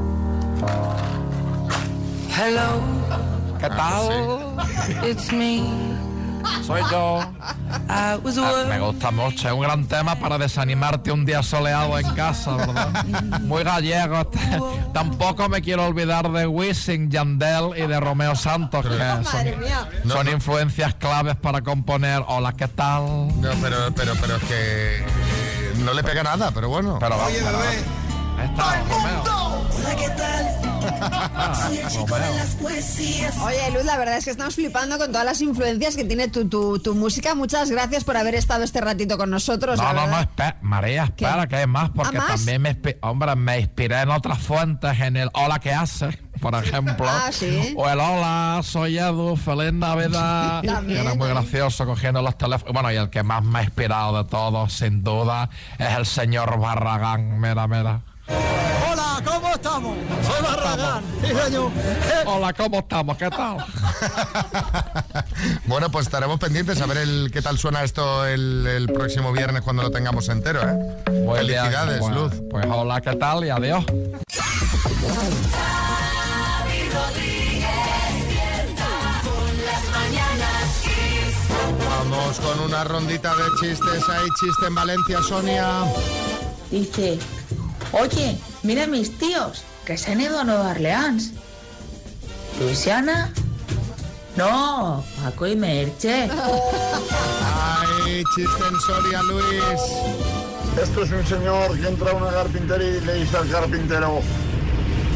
[2.37, 2.81] Hello,
[3.59, 5.07] ¿Qué tal?
[5.09, 5.94] it's me.
[6.65, 7.15] Soy yo.
[8.23, 12.09] Was Ah, me gusta mucho, es un gran tema para desanimarte un día soleado en
[12.15, 13.05] casa, ¿verdad?
[13.41, 14.29] Muy gallego.
[14.93, 20.95] Tampoco me quiero olvidar de Wisin, Yandel y de Romeo Santos, que son, son influencias
[20.95, 23.27] claves para componer Hola, ¿qué tal?
[23.41, 25.05] No, pero, pero, pero es que
[25.83, 26.97] no le pega nada, pero bueno.
[26.99, 28.04] Pero vamos, pero vamos.
[28.35, 29.23] Romeo.
[29.77, 31.55] Hola, ¿qué tal?
[31.55, 33.37] Soy el chico de las poesías.
[33.39, 36.47] Oye, Luz, la verdad es que estamos flipando con todas las influencias que tiene tu,
[36.47, 37.33] tu, tu música.
[37.35, 39.77] Muchas gracias por haber estado este ratito con nosotros.
[39.77, 42.45] No, la no, no, espera, María, espera, que hay más, porque ¿Ah, más?
[42.45, 46.17] también me, hombre, me inspiré en otras fuentes, en el Hola, ¿qué haces?
[46.39, 47.05] Por ejemplo.
[47.07, 47.73] Ah, ¿sí?
[47.77, 50.61] O el Hola, soy Edu, feliz Navidad.
[50.65, 50.99] También.
[51.01, 52.73] Era muy gracioso cogiendo los teléfonos.
[52.73, 56.59] Bueno, y el que más me ha inspirado de todos, sin duda, es el señor
[56.59, 57.39] Barragán.
[57.39, 58.01] Mira, mira.
[58.27, 59.97] Hola, ¿cómo estamos?
[60.25, 61.03] Soy Barragán.
[61.21, 61.71] Sí, señor.
[62.25, 63.17] Hola, ¿cómo estamos?
[63.17, 63.57] ¿Qué tal?
[65.65, 69.61] Bueno, pues estaremos pendientes a ver el, qué tal suena esto el, el próximo viernes
[69.63, 70.73] cuando lo tengamos entero, ¿eh?
[71.11, 72.33] Muy bien, Felicidades, pues- Luz.
[72.49, 73.43] Pues hola, ¿qué tal?
[73.45, 73.83] Y adiós.
[81.89, 84.07] Vamos con una rondita de chistes.
[84.09, 85.83] Hay chiste en Valencia, Sonia.
[86.71, 87.19] Dice,
[87.91, 91.31] oye, mira mis tíos, que se han ido a Nueva Orleans.
[92.59, 93.31] Luisiana.
[94.35, 96.29] No, Paco y Merche.
[97.43, 99.81] Hay chiste en Soria, Luis.
[100.81, 104.19] Esto es un señor que entra a una carpintería y le dice al carpintero,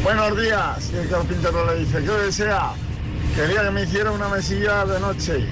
[0.02, 0.90] buenos días.
[0.94, 2.72] Y el carpintero le dice, ¿qué desea?
[3.36, 5.46] Quería que me hiciera una mesilla de noche.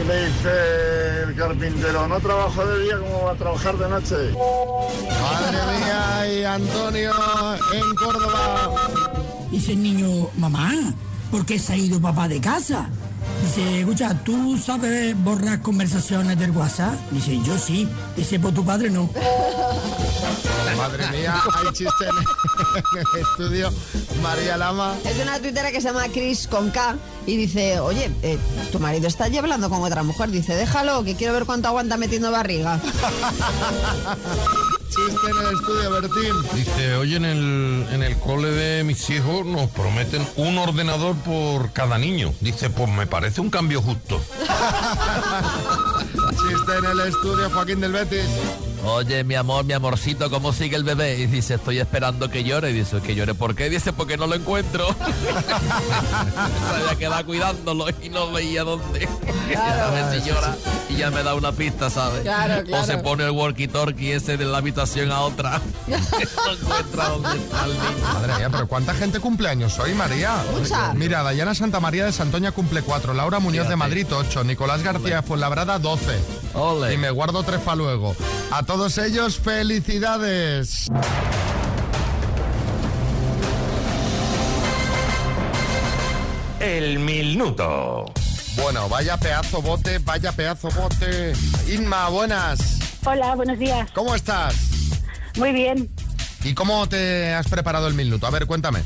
[0.00, 4.16] Y le dice el carpintero, no trabajo de día, ¿cómo va a trabajar de noche?
[5.20, 7.12] Madre mía, y Antonio
[7.74, 8.72] en Córdoba.
[9.50, 10.72] Dice el niño, mamá,
[11.30, 12.88] ¿por qué se ha ido papá de casa?
[13.42, 16.94] Dice, escucha, ¿tú sabes borrar conversaciones del WhatsApp?
[17.10, 17.88] Dice, yo sí.
[18.16, 19.10] Dice, pues tu padre no.
[20.76, 22.16] Madre mía, hay chiste en
[22.98, 23.70] en el estudio.
[24.22, 24.94] María Lama.
[25.04, 28.38] Es de una tuitera que se llama Chris con K y dice, oye, eh,
[28.70, 30.30] tu marido está allí hablando con otra mujer.
[30.30, 32.80] Dice, déjalo, que quiero ver cuánto aguanta metiendo barriga.
[34.92, 36.34] Chiste en el estudio, Bertín.
[36.54, 41.72] Dice, oye, en el, en el cole de mis hijos nos prometen un ordenador por
[41.72, 42.34] cada niño.
[42.40, 44.20] Dice, pues me parece un cambio justo.
[46.30, 48.26] Chiste en el estudio, Joaquín del Betis.
[48.84, 51.16] Oye, mi amor, mi amorcito, ¿cómo sigue el bebé?
[51.20, 52.72] Y dice, estoy esperando que llore.
[52.72, 53.70] Y dice, ¿que llore por qué?
[53.70, 54.88] Dice, porque no lo encuentro.
[56.68, 59.08] Se había quedado cuidándolo y no veía dónde.
[59.48, 59.84] Claro.
[59.84, 60.54] A ver si llora
[60.92, 62.22] y ya me da una pista, ¿sabes?
[62.22, 62.82] Claro, claro.
[62.82, 65.60] O se pone el walkie-talkie ese de la habitación a otra.
[65.86, 68.14] no encuentra dónde está el niño.
[68.14, 70.42] Madre mía, pero ¿cuánta gente cumple años hoy, María?
[70.52, 70.94] Mucha.
[70.94, 75.16] Mira, Dayana Santa María de Santoña cumple 4, Laura Muñoz de Madrid 8, Nicolás García
[75.16, 76.02] de Fuenlabrada 12.
[76.92, 78.14] Y me guardo tres para luego.
[78.50, 80.88] A todos ellos, felicidades.
[86.60, 88.06] El minuto.
[88.56, 91.32] Bueno, vaya pedazo bote, vaya pedazo bote.
[91.68, 92.78] Inma, buenas.
[93.04, 93.90] Hola, buenos días.
[93.92, 94.54] ¿Cómo estás?
[95.36, 95.90] Muy bien.
[96.44, 98.26] ¿Y cómo te has preparado el minuto?
[98.26, 98.80] A ver, cuéntame.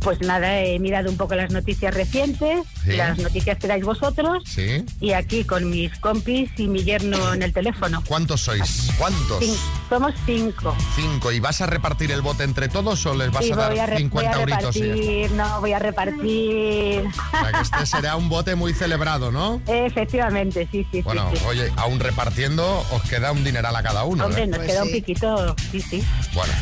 [0.00, 2.96] Pues nada, he mirado un poco las noticias recientes, Sí.
[2.96, 4.84] las noticias que dais vosotros, Sí.
[5.00, 8.02] y aquí con mis compis y mi yerno en el teléfono.
[8.06, 8.90] ¿Cuántos sois?
[8.96, 9.40] ¿Cuántos?
[9.42, 9.56] Cin-
[9.88, 10.74] somos cinco.
[10.94, 11.32] Cinco.
[11.32, 13.86] ¿Y vas a repartir el bote entre todos o les vas a dar voy a,
[13.86, 14.74] voy 50 a euritos?
[14.76, 17.02] repartir, no, voy a repartir.
[17.06, 19.60] O sea, que este será un bote muy celebrado, ¿no?
[19.66, 21.38] Efectivamente, sí, sí, Bueno, sí.
[21.38, 21.44] sí.
[21.46, 24.26] oye, aún repartiendo os queda un dineral a cada uno.
[24.26, 24.46] Hombre, ¿eh?
[24.46, 26.04] nos queda un piquito, sí, sí.
[26.34, 26.52] Bueno,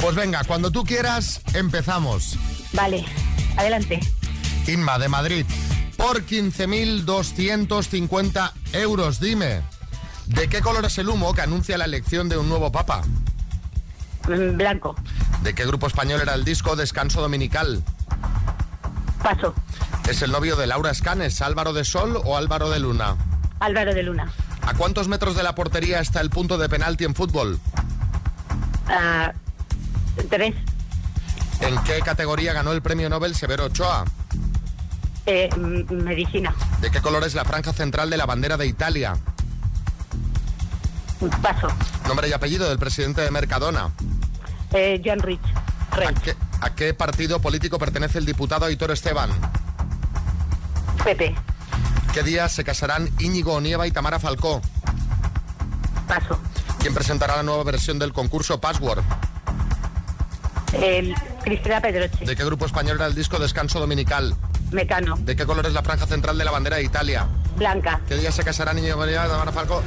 [0.00, 2.36] pues venga, cuando tú quieras, empezamos.
[2.72, 3.04] Vale,
[3.56, 4.00] adelante.
[4.66, 5.46] Inma, de Madrid,
[5.96, 9.60] por 15.250 euros, dime,
[10.26, 13.02] ¿de qué color es el humo que anuncia la elección de un nuevo papa?
[14.28, 14.96] Mm, Blanco,
[15.42, 17.82] ¿De qué grupo español era el disco Descanso Dominical?
[19.22, 19.54] paso.
[20.08, 23.14] ¿Es el novio de Laura Escanes, Álvaro de Sol o Álvaro de Luna?
[23.60, 24.32] Álvaro de Luna.
[24.62, 27.60] ¿A cuántos metros de la portería está el punto de penalti en fútbol?
[28.88, 29.32] Ah,
[30.28, 30.56] tres.
[31.62, 34.04] ¿En qué categoría ganó el premio Nobel Severo Ochoa?
[35.26, 36.54] Eh, medicina.
[36.80, 39.16] ¿De qué color es la franja central de la bandera de Italia?
[41.40, 41.68] Paso.
[42.08, 43.90] Nombre y apellido del presidente de Mercadona.
[44.72, 45.40] Eh, John Rich.
[45.92, 49.30] ¿A qué, a qué partido político pertenece el diputado Aitor Esteban?
[51.04, 51.34] Pepe.
[52.12, 54.60] ¿Qué día se casarán Íñigo Onieva y Tamara Falcó?
[56.08, 56.40] Paso.
[56.80, 59.04] ¿Quién presentará la nueva versión del concurso Password?
[60.72, 62.24] El Cristina Pedroche.
[62.24, 64.34] ¿De qué grupo español era el disco Descanso Dominical?
[64.70, 65.16] Mecano.
[65.18, 67.26] ¿De qué color es la franja central de la bandera de Italia?
[67.56, 68.00] Blanca.
[68.08, 69.82] ¿Qué día se casarán Íñigo Onieva y Tamara Falcó?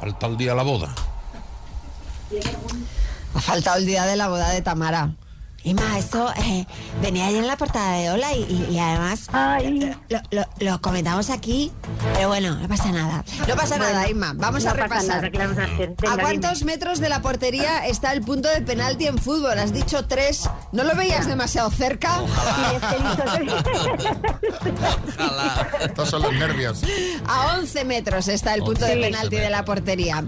[0.00, 0.94] Falta el día de la boda.
[3.34, 5.10] Ha faltado el día de la boda de Tamara.
[5.66, 6.66] Ima, eso eh,
[7.00, 9.28] venía ayer en la portada de Hola y, y- y además
[10.10, 11.72] lo, lo- lo comentamos aquí,
[12.12, 13.24] pero bueno, no pasa nada.
[13.48, 14.34] No pasa nada, Inma.
[14.36, 15.06] Vamos a No repasar.
[15.16, 15.94] nada, ¿qué le vamos a hacer?
[15.98, 19.58] Venga, ¿A cuántos metros de la portería está el punto de penalti en fútbol?
[19.58, 20.50] Has dicho tres.
[20.72, 22.20] ¿No lo veías demasiado cerca?
[25.80, 26.82] Estos son los nervios.
[27.26, 30.24] A 11 metros está el punto de penalti de la portería.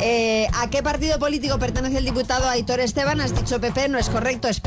[0.00, 3.20] Eh, ¿A qué partido político pertenece el diputado Aitor Esteban?
[3.20, 4.60] Has dicho PP, no es correcto, es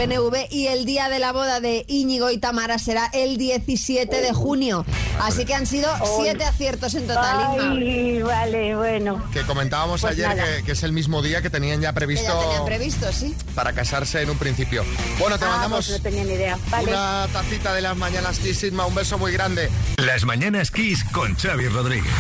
[0.52, 4.86] Y el día de la boda de Íñigo y Tamara será el 17 de junio.
[5.20, 5.90] Así que han sido
[6.22, 7.58] siete aciertos en total.
[7.60, 9.24] Ay, vale, bueno.
[9.34, 12.28] Que comentábamos Pues ayer que, que es el mismo día que tenían ya Que previsto
[12.28, 13.36] ya tenían previsto, sí.
[13.56, 14.84] para casarse en un principio.
[15.18, 16.58] Bueno, te Ah, mandamos pues no tenía ni idea.
[16.70, 16.92] Vale.
[16.92, 19.70] una tacita de las mañanas Kiss, Inma, un beso muy grande.
[19.98, 22.12] Las mañanas Kiss con Xavi Rodríguez.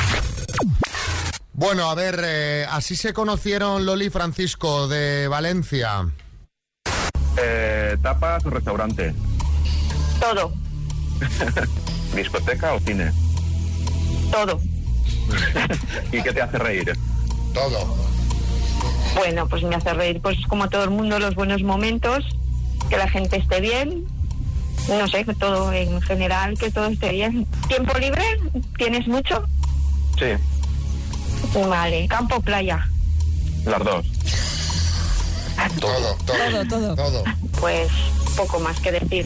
[1.54, 6.08] Bueno, a ver, eh, así se conocieron Loli y Francisco de Valencia.
[7.38, 9.14] Eh, ¿Tapas o restaurante?
[10.20, 10.54] Todo,
[12.16, 13.12] ¿Discoteca o cine?
[14.32, 14.60] todo.
[16.12, 16.98] ¿Y qué te hace reír?
[17.54, 17.96] Todo.
[19.16, 22.26] Bueno, pues me hace reír, pues como todo el mundo, los buenos momentos,
[22.90, 24.06] que la gente esté bien,
[24.90, 27.46] no sé, que todo en general, que todo esté bien.
[27.68, 28.24] ¿Tiempo libre?
[28.78, 29.46] ¿Tienes mucho?
[30.20, 30.26] Sí,
[31.70, 32.08] Vale.
[32.08, 32.88] ¿Campo o playa?
[33.66, 34.06] las dos.
[35.80, 37.24] Todo, todo, todo, todo.
[37.60, 37.90] Pues
[38.36, 39.26] poco más que decir.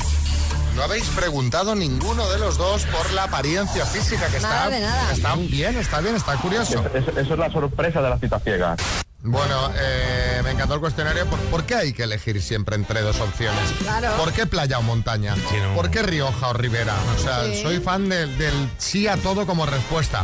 [0.76, 4.80] No habéis preguntado ninguno de los dos por la apariencia física que Nada está, de
[4.82, 5.12] nada.
[5.12, 6.84] está bien, está bien, está curioso.
[6.94, 8.76] Eso, eso es la sorpresa de la cita ciega.
[9.22, 11.26] Bueno, eh, me encantó el cuestionario.
[11.26, 13.60] ¿Por, por qué hay que elegir siempre entre dos opciones?
[13.80, 14.16] Claro.
[14.16, 15.36] ¿Por qué playa o montaña?
[15.76, 16.96] ¿Por qué Rioja o Rivera?
[17.18, 17.62] O sea, Sí.
[17.62, 20.24] soy fan del, del sí a todo como respuesta.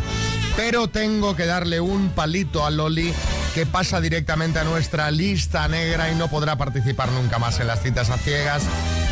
[0.55, 3.13] Pero tengo que darle un palito a Loli
[3.55, 7.81] que pasa directamente a nuestra lista negra y no podrá participar nunca más en las
[7.81, 8.63] citas a ciegas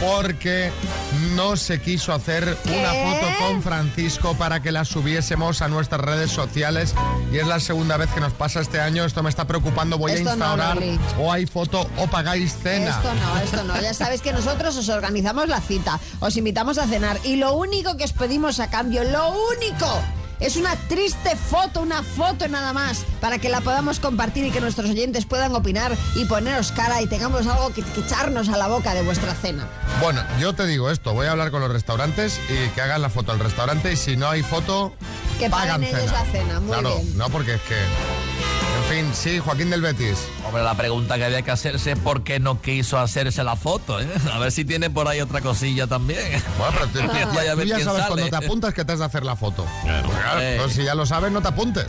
[0.06, 0.70] porque
[1.34, 6.30] no se quiso hacer una foto con Francisco para que la subiésemos a nuestras redes
[6.30, 6.94] sociales
[7.32, 9.06] y es la segunda vez que nos pasa este año.
[9.06, 9.98] Esto me está preocupando.
[9.98, 10.78] Voy Esto a instaurar
[11.18, 12.90] o hay foto o pagáis cena.
[12.90, 13.82] Esto no, esto no.
[13.82, 17.96] Ya sabéis que nosotros os organizamos la cita, os invitamos a cenar y lo único
[17.96, 20.04] que os pedimos a cambio, lo único,
[20.44, 24.60] es una triste foto, una foto nada más, para que la podamos compartir y que
[24.62, 28.68] nuestros oyentes puedan opinar y poneros cara y tengamos algo que, que echarnos a la
[28.68, 29.68] boca de vuestra cena.
[30.02, 33.10] Bueno, yo te digo esto, voy a hablar con los restaurantes y que hagan la
[33.10, 34.94] foto al restaurante y si no hay foto,
[35.40, 36.24] Que pagan paguen ellos cena.
[36.24, 37.18] la cena, muy claro, bien.
[37.18, 37.76] no porque es que...
[39.14, 40.18] Sí, Joaquín del Betis.
[40.46, 44.00] Hombre, la pregunta que había que hacerse es por qué no quiso hacerse la foto,
[44.00, 44.08] ¿eh?
[44.32, 46.20] A ver si tiene por ahí otra cosilla también.
[46.60, 48.08] Bueno, pero tú, a ya sabes sale.
[48.08, 49.66] cuando te apuntas que te has de hacer la foto.
[49.84, 50.52] Claro, Eh.
[50.54, 51.88] entonces si ya lo sabes, no te apuntes.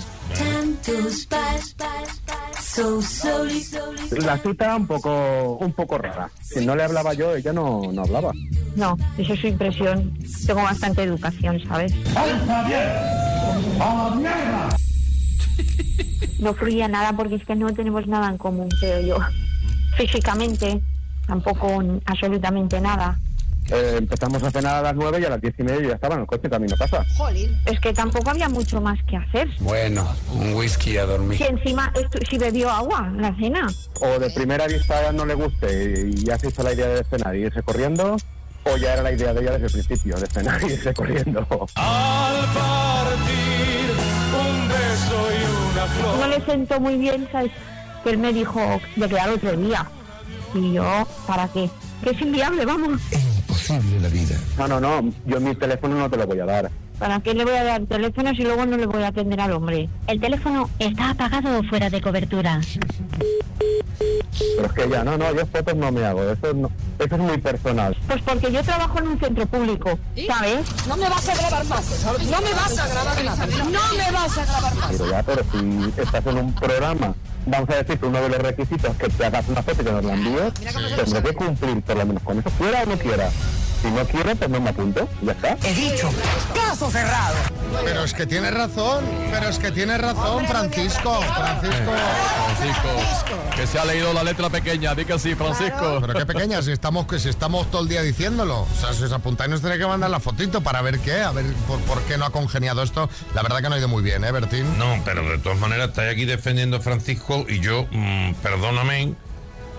[4.12, 6.31] La cita un poco, un poco rara.
[6.43, 8.33] Si no le hablaba yo, ella no, no hablaba.
[8.77, 10.17] No, esa es su impresión.
[10.47, 11.93] Tengo bastante educación, ¿sabes?
[16.38, 19.18] No fluía nada porque es que no tenemos nada en común, creo yo.
[19.96, 20.81] Físicamente,
[21.27, 23.18] tampoco absolutamente nada.
[23.70, 26.16] Eh, empezamos a cenar a las 9 y a las 10 y media ya estaba
[26.16, 27.05] en el coche camino a casa.
[27.16, 27.50] Jolín.
[27.64, 29.48] Es que tampoco había mucho más que hacer.
[29.61, 31.38] Bueno, un whisky a dormir.
[31.38, 31.90] Si encima,
[32.29, 33.66] si bebió agua en la cena.
[34.00, 37.35] O de primera vista no le guste y ya se hizo la idea de cenar
[37.37, 38.16] y irse corriendo,
[38.64, 41.46] o ya era la idea de ella desde el principio, de cenar y irse corriendo.
[46.25, 47.53] No le sentó muy bien, ¿sabes?
[48.03, 48.59] Que él me dijo
[48.97, 49.87] de quedar otro día.
[50.55, 51.69] Y yo, ¿para qué?
[52.03, 52.99] Que es inviable, vamos.
[53.13, 54.37] Imposible la vida.
[54.57, 56.71] No, no, no, yo mi teléfono no te lo voy a dar.
[56.99, 59.53] ¿Para qué le voy a dar teléfono si luego no le voy a atender al
[59.53, 59.91] hombre?
[60.07, 62.59] El teléfono está apagado o fuera de cobertura.
[64.57, 67.21] Pero es que ya, no, no, yo fotos no me hago, eso, no- eso es
[67.21, 67.97] muy personal.
[68.07, 70.87] Pues porque yo trabajo en un centro público, ¿sabes?
[70.87, 72.05] No me vas a grabar más.
[72.05, 73.39] No me vas a grabar más.
[73.39, 74.91] No me vas a grabar más.
[74.91, 77.15] Pero ya, pero si estás en un programa,
[77.47, 79.85] vamos a decir que uno de los requisitos es que te hagas una foto y
[79.85, 82.99] que nos la envíes, tendré que cumplir por lo menos con eso, quiera o no
[82.99, 83.31] quiera.
[83.83, 85.59] Si no quiere, pues no me apunto, y ya está.
[85.63, 86.09] He dicho,
[86.75, 87.37] caso cerrado.
[87.85, 91.21] Pero es que tienes razón, pero es que tienes razón, Francisco.
[91.23, 91.93] Francisco.
[92.57, 95.99] Francisco, que se ha leído la letra pequeña, di que sí, Francisco.
[96.01, 98.63] Pero qué pequeña, si estamos, que si estamos todo el día diciéndolo.
[98.63, 101.31] O sea, si os apuntáis nos tenéis que mandar la fotito para ver qué, a
[101.31, 103.09] ver por, por qué no ha congeniado esto.
[103.35, 104.77] La verdad que no ha ido muy bien, ¿eh, Bertín?
[104.77, 109.15] No, pero de todas maneras estáis aquí defendiendo a Francisco y yo, mm, perdóname,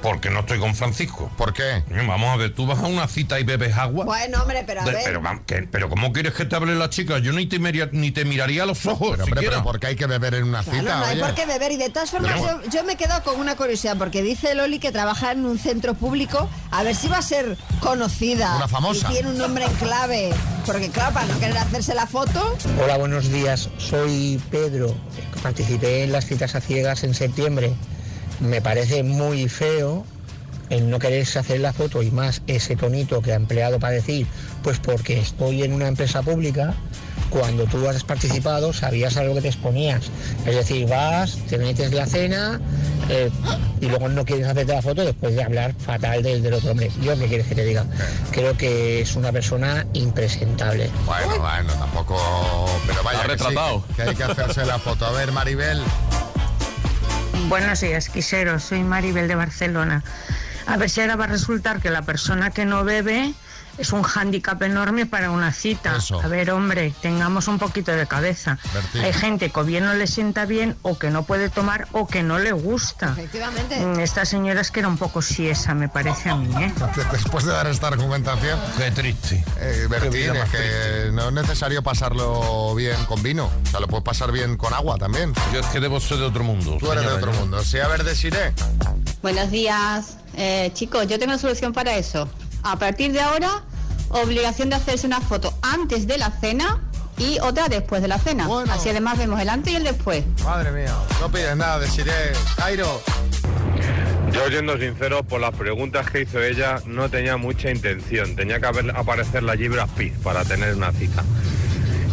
[0.02, 1.32] porque no estoy con Francisco.
[1.38, 1.84] ¿Por qué?
[2.08, 4.06] Vamos a ver, tú vas a una cita y bebes agua.
[4.06, 5.00] Bueno, hombre, pero a ver.
[5.04, 7.18] pero, vam- ¿qué- pero ¿cómo quieres que te hable la chica?
[7.20, 9.12] Yo ni te, miria- ni te miraría a los ojos.
[9.12, 9.58] Pero, hombre, siquiera.
[9.58, 10.98] pero ¿por qué hay que beber en una Claro, cita?
[11.00, 11.26] no hay oye?
[11.26, 11.72] por qué beber.
[11.72, 14.92] Y de todas formas, yo, yo me quedo con una curiosidad, porque dice Loli que
[14.92, 16.50] trabaja en un centro público.
[16.72, 18.56] A ver si va a ser conocida.
[18.58, 19.08] Una famosa.
[19.10, 20.30] Y tiene un nombre en clave.
[20.66, 22.58] Porque, claro, para no querer hacerse la foto.
[22.84, 23.70] Hola, buenos días.
[23.78, 24.96] Soy Pedro.
[25.44, 27.74] Participé en las citas a ciegas en septiembre.
[28.40, 30.06] Me parece muy feo
[30.70, 34.28] el no quererse hacer la foto y más ese tonito que ha empleado para decir,
[34.64, 36.74] pues porque estoy en una empresa pública,
[37.30, 40.06] cuando tú has participado sabías a lo que te exponías.
[40.46, 42.60] Es decir, vas, te metes la cena
[43.10, 43.30] eh,
[43.82, 46.92] y luego no quieres hacerte la foto después de hablar fatal del, del otro hombre.
[47.02, 47.86] Yo qué quieres que te diga.
[48.32, 50.90] Creo que es una persona impresentable.
[51.06, 52.70] Bueno, bueno, tampoco.
[52.88, 53.56] Pero vaya, que, sí,
[53.96, 55.06] que hay que hacerse la foto.
[55.06, 55.82] A ver, Maribel.
[57.48, 58.64] Buenos días, quiseros.
[58.64, 60.02] Soy Maribel de Barcelona.
[60.66, 63.36] A ver si ahora va a resultar que la persona que no bebe
[63.78, 65.98] es un hándicap enorme para una cita.
[66.24, 68.58] A ver, hombre, tengamos un poquito de cabeza.
[68.74, 69.02] Bertín.
[69.04, 72.08] Hay gente que o bien no le sienta bien, o que no puede tomar, o
[72.08, 73.12] que no le gusta.
[73.12, 73.80] Efectivamente.
[73.80, 76.74] Mm, Esta señora es que era un poco siesa, me parece a mí, ¿eh?
[77.12, 78.60] Después de dar esta argumentación.
[78.78, 79.44] Qué triste.
[79.60, 83.46] Eh, Bertín, es que no es necesario pasarlo bien con vino.
[83.66, 85.34] O sea, lo puedes pasar bien con agua también.
[85.54, 86.78] Yo es que debo ser de otro mundo.
[86.80, 87.64] Tú eres de otro yo- mundo.
[87.64, 88.54] Sí, a ver, desiré.
[89.22, 90.18] Buenos días.
[90.38, 92.30] Eh, chicos, yo tengo una solución para eso.
[92.66, 93.62] A partir de ahora,
[94.10, 96.80] obligación de hacerse una foto antes de la cena
[97.20, 98.48] y otra después de la cena.
[98.72, 100.24] Así además vemos el antes y el después.
[100.44, 102.12] Madre mía, no pides nada, desiré.
[102.58, 103.02] Jairo.
[104.32, 108.36] Yo, siendo sincero, por las preguntas que hizo ella, no tenía mucha intención.
[108.36, 111.24] Tenía que haber- aparecer la Brad Pitt para tener una cita.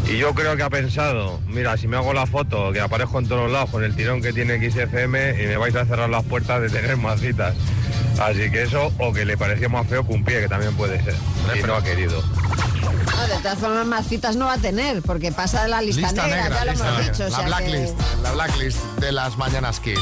[0.09, 3.29] Y yo creo que ha pensado, mira, si me hago la foto, que aparezco en
[3.29, 6.61] todos lados con el tirón que tiene XFM y me vais a cerrar las puertas
[6.61, 7.55] de tener más citas.
[8.21, 11.03] Así que eso, o que le parecía más feo que un pie, que también puede
[11.03, 11.15] ser.
[11.59, 12.23] Y no ha querido.
[12.23, 16.13] No, de todas formas, más citas no va a tener, porque pasa de la lista,
[16.13, 17.13] negra, ya lo lista hemos negra.
[17.13, 17.25] dicho.
[17.25, 19.99] o La sea blacklist, que- la blacklist de las mañanas Kiss.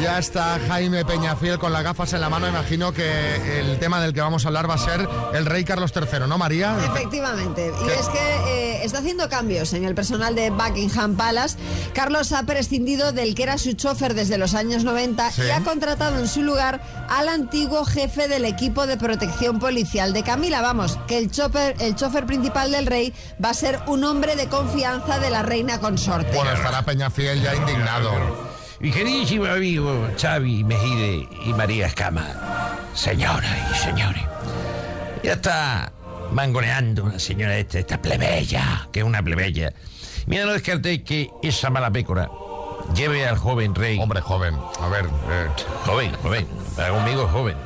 [0.00, 2.46] Ya está Jaime Peñafiel con las gafas en la mano.
[2.48, 5.92] Imagino que el tema del que vamos a hablar va a ser el rey Carlos
[5.94, 6.76] III, ¿no, María?
[6.84, 7.72] Efectivamente.
[7.84, 11.56] Y es que eh, está haciendo cambios en el personal de Buckingham Palace.
[11.94, 15.42] Carlos ha prescindido del que era su chofer desde los años 90 Sí.
[15.46, 20.22] y ha contratado en su lugar al antiguo jefe del equipo de protección policial de
[20.22, 20.62] Camila.
[20.62, 23.12] Vamos, que el chofer, el chofer principal del rey
[23.44, 26.34] va a ser un hombre de confianza de la reina consorte.
[26.36, 28.12] Bueno, estará Peñafiel ya indignado.
[28.80, 32.24] Mi queridísimo amigo Xavi Mejide y María Escama,
[32.94, 34.22] señoras y señores,
[35.22, 35.92] ya está
[36.30, 39.72] mangoneando la señora esta, esta plebeya, que es una plebeya.
[40.26, 42.30] Mira, no descartéis que esa mala pécora
[42.94, 43.98] lleve al joven rey.
[43.98, 45.06] Hombre, joven, a ver.
[45.06, 45.48] eh,
[45.84, 47.56] Joven, joven, para conmigo joven.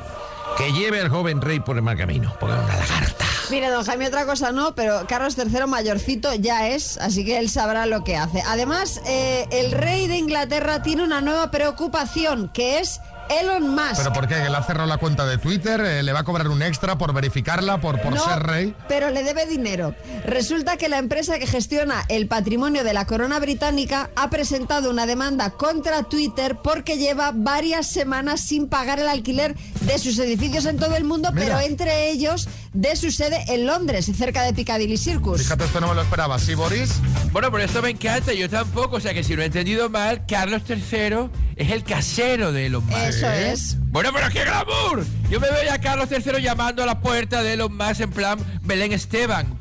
[0.57, 3.25] Que lleve al joven rey por el mal camino, porque es una lagarta.
[3.49, 7.49] Mire, don Jaime, otra cosa no, pero Carlos III mayorcito ya es, así que él
[7.49, 8.41] sabrá lo que hace.
[8.47, 13.97] Además, eh, el rey de Inglaterra tiene una nueva preocupación, que es Elon Musk.
[13.97, 14.35] ¿Pero por qué?
[14.35, 15.79] ¿Que le ha cerrado la cuenta de Twitter?
[15.81, 18.75] Eh, ¿Le va a cobrar un extra por verificarla, por, por No, ser rey?
[18.87, 19.95] Pero le debe dinero.
[20.25, 25.05] Resulta que la empresa que gestiona el patrimonio de la corona británica ha presentado una
[25.05, 30.77] demanda contra Twitter porque lleva varias semanas sin pagar el alquiler de sus edificios en
[30.77, 31.45] todo el mundo, Mira.
[31.45, 35.41] pero entre ellos de su sede en Londres, cerca de Piccadilly Circus.
[35.41, 36.39] Fíjate, esto no me lo esperaba.
[36.39, 36.95] ¿Sí, Boris?
[37.31, 38.97] Bueno, pero esto me encanta, yo tampoco.
[38.97, 42.85] O sea que si no he entendido mal, Carlos III es el casero de Elon
[42.85, 42.97] Musk.
[42.97, 43.77] Eso es.
[43.91, 45.05] Bueno, pero qué glamour.
[45.29, 48.39] Yo me veo a Carlos III llamando a la puerta de Elon Musk en plan
[48.63, 49.59] Belén Esteban.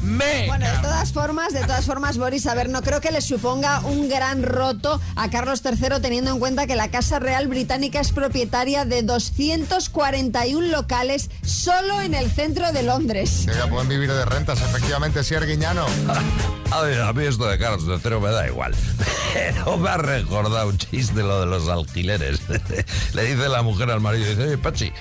[0.00, 0.46] Págame.
[0.46, 3.80] Bueno, de todas formas, de todas formas, Boris, a ver, no creo que le suponga
[3.80, 8.12] un gran roto a Carlos III teniendo en cuenta que la Casa Real Británica es
[8.12, 13.44] propietaria de 241 locales solo en el centro de Londres.
[13.46, 15.86] Que ya pueden vivir de rentas, efectivamente, sí, Arguiñano.
[16.72, 18.74] A ver, a mí esto de Carlos III me da igual.
[19.34, 22.40] Pero me ha recordado un chiste lo de los alquileres.
[23.12, 24.92] Le dice la mujer al marido, dice, oye, Pachi,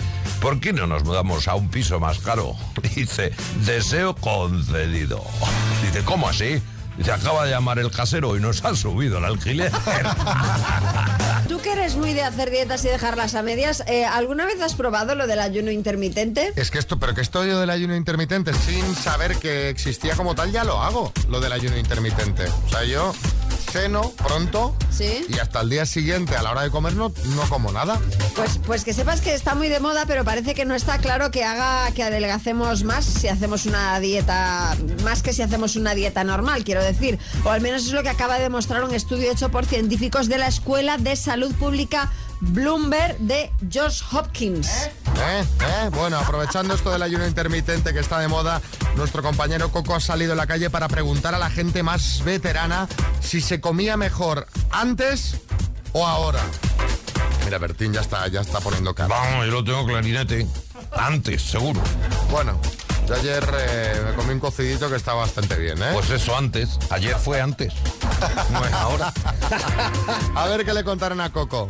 [0.41, 2.56] ¿por qué no nos mudamos a un piso más caro?
[2.95, 3.32] Dice,
[3.66, 4.16] deseo
[4.92, 6.62] Dice, ¿cómo así?
[6.98, 9.72] Dice, acaba de llamar el casero y nos ha subido el alquiler.
[11.48, 14.76] Tú que eres muy de hacer dietas y dejarlas a medias, eh, ¿alguna vez has
[14.76, 16.52] probado lo del ayuno intermitente?
[16.56, 20.36] Es que esto, pero que esto yo del ayuno intermitente, sin saber que existía como
[20.36, 22.46] tal, ya lo hago, lo del ayuno intermitente.
[22.66, 23.14] O sea, yo
[23.72, 25.26] ceno pronto Sí.
[25.30, 27.99] y hasta el día siguiente, a la hora de comer, no, no como nada.
[28.36, 31.32] Pues, pues que sepas que está muy de moda, pero parece que no está claro
[31.32, 36.24] que haga que adelgacemos más si hacemos una dieta, más que si hacemos una dieta
[36.24, 37.20] normal, quiero decir.
[37.45, 40.38] O al menos es lo que acaba de demostrar un estudio hecho por científicos de
[40.38, 42.11] la Escuela de Salud Pública
[42.41, 44.67] Bloomberg de Johns Hopkins.
[44.67, 44.91] ¿Eh?
[45.22, 45.89] ¿Eh?
[45.91, 48.61] Bueno, aprovechando esto del ayuno intermitente que está de moda,
[48.95, 52.88] nuestro compañero Coco ha salido a la calle para preguntar a la gente más veterana
[53.22, 55.38] si se comía mejor antes
[55.93, 56.41] o ahora.
[57.45, 59.09] Mira, Bertín ya está, ya está poniendo cara.
[59.09, 60.47] Vamos, yo lo tengo clarinete.
[60.91, 61.82] Antes, seguro.
[62.30, 62.59] Bueno,
[63.07, 65.89] yo ayer eh, me comí un cocidito que está bastante bien, ¿eh?
[65.93, 66.78] Pues eso, antes.
[66.89, 67.74] Ayer fue antes.
[68.51, 69.13] No es ahora.
[70.36, 71.70] a ver qué le contaron a Coco.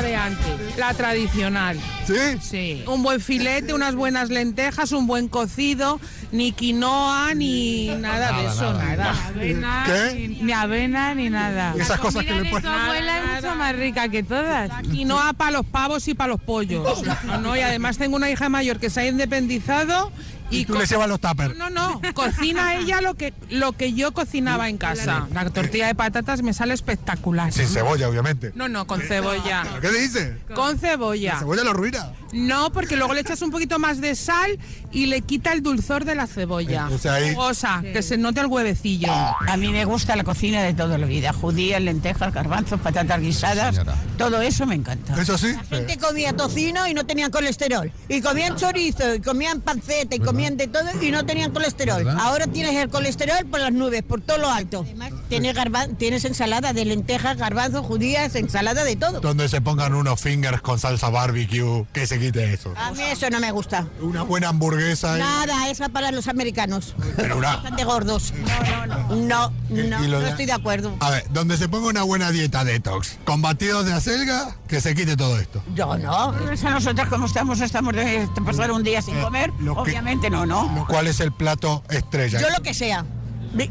[0.00, 1.78] La de antes, la tradicional.
[2.06, 2.14] ¿Sí?
[2.40, 2.84] Sí.
[2.86, 6.00] Un buen filete, unas buenas lentejas, un buen cocido,
[6.32, 9.14] ni quinoa, ni nada, de eso, nada.
[9.28, 10.28] Avena, ¿Qué?
[10.28, 11.74] Ni, ni avena, ni nada.
[11.78, 14.68] Esas cosas que le de ponen- tu abuela es mucho más rica que todas.
[14.70, 17.02] La quinoa para los pavos y para los pollos.
[17.26, 20.10] No, no, y además tengo una hija mayor que se ha independizado
[20.50, 21.56] y, Tú co- le llevas los tuppers.
[21.56, 25.26] no, no, cocina ella lo que, lo que yo cocinaba en casa.
[25.32, 27.52] La tortilla de patatas me sale espectacular.
[27.52, 28.52] Sin cebolla, obviamente.
[28.54, 29.64] No, no, con cebolla.
[29.80, 30.38] ¿Qué dice?
[30.54, 31.34] Con cebolla.
[31.34, 32.10] La cebolla lo arruina.
[32.32, 34.58] No, porque luego le echas un poquito más de sal
[34.92, 36.88] y le quita el dulzor de la cebolla.
[36.88, 39.12] O sea, ahí- Jugosa, que se note el huevecillo.
[39.12, 41.32] A mí me gusta la cocina de toda la vida.
[41.32, 43.80] Judías, lentejas, garbanzos, patatas guisadas.
[44.18, 45.20] Todo eso me encanta.
[45.20, 45.52] Eso sí.
[45.52, 47.90] La gente comía tocino y no tenía colesterol.
[48.08, 52.08] Y comían chorizo, y comían panceta, y comían de todo y no tenían colesterol.
[52.18, 54.86] Ahora tienes el colesterol por las nubes, por todo lo alto.
[55.30, 59.20] Tienes, garban- tienes ensalada de lentejas, garbanzos, judías, ensalada de todo.
[59.20, 62.74] Donde se pongan unos fingers con salsa barbecue, que se quite eso.
[62.76, 63.86] A mí eso no me gusta.
[64.00, 65.16] Una buena hamburguesa.
[65.16, 66.94] y- Nada, esa para los americanos.
[67.16, 68.32] Pero una- Están de gordos.
[68.50, 69.16] No, no, no.
[69.16, 70.94] No, no, no estoy de acuerdo.
[71.00, 74.94] A ver, donde se ponga una buena dieta detox, con batidos de acelga, que se
[74.94, 75.62] quite todo esto.
[75.74, 76.34] Yo no.
[76.44, 79.52] Pues a nosotros como estamos, estamos de pasar un día sin comer.
[79.60, 80.86] lo que- Obviamente no, ¿no?
[80.88, 82.40] ¿Cuál es el plato estrella?
[82.40, 83.04] Yo lo que sea.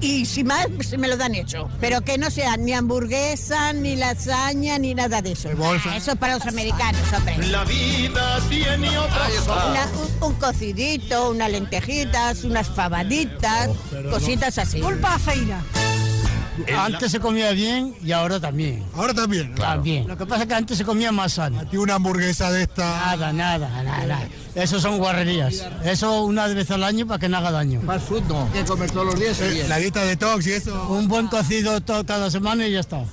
[0.01, 1.69] Y si más, se me lo dan hecho.
[1.79, 5.49] Pero que no sea ni hamburguesa, ni lasaña, ni nada de eso.
[5.55, 5.89] bolsa.
[5.93, 7.37] Ah, Eso es para los americanos, hombre.
[7.47, 9.87] La vida tiene otras Una-
[10.21, 13.69] un, un cocidito, unas lentejitas, unas fabaditas,
[14.11, 14.79] cositas así.
[14.81, 15.61] Culpa feira.
[16.77, 18.83] Antes se comía bien y ahora también.
[18.93, 19.55] Ahora también.
[19.55, 20.05] También.
[20.07, 21.61] Lo que pasa es que antes se comía más sano.
[21.71, 22.83] Y una hamburguesa de esta.
[23.15, 24.27] Nada, nada, nada.
[24.59, 25.65] Eso son guarrerías.
[25.83, 27.81] Eso una vez al año para que no haga daño.
[27.81, 28.01] Más.
[28.53, 30.87] Hay que comer todos los días Eh, La dieta detox y eso.
[30.89, 33.03] Un buen cocido to- cada semana y ya está.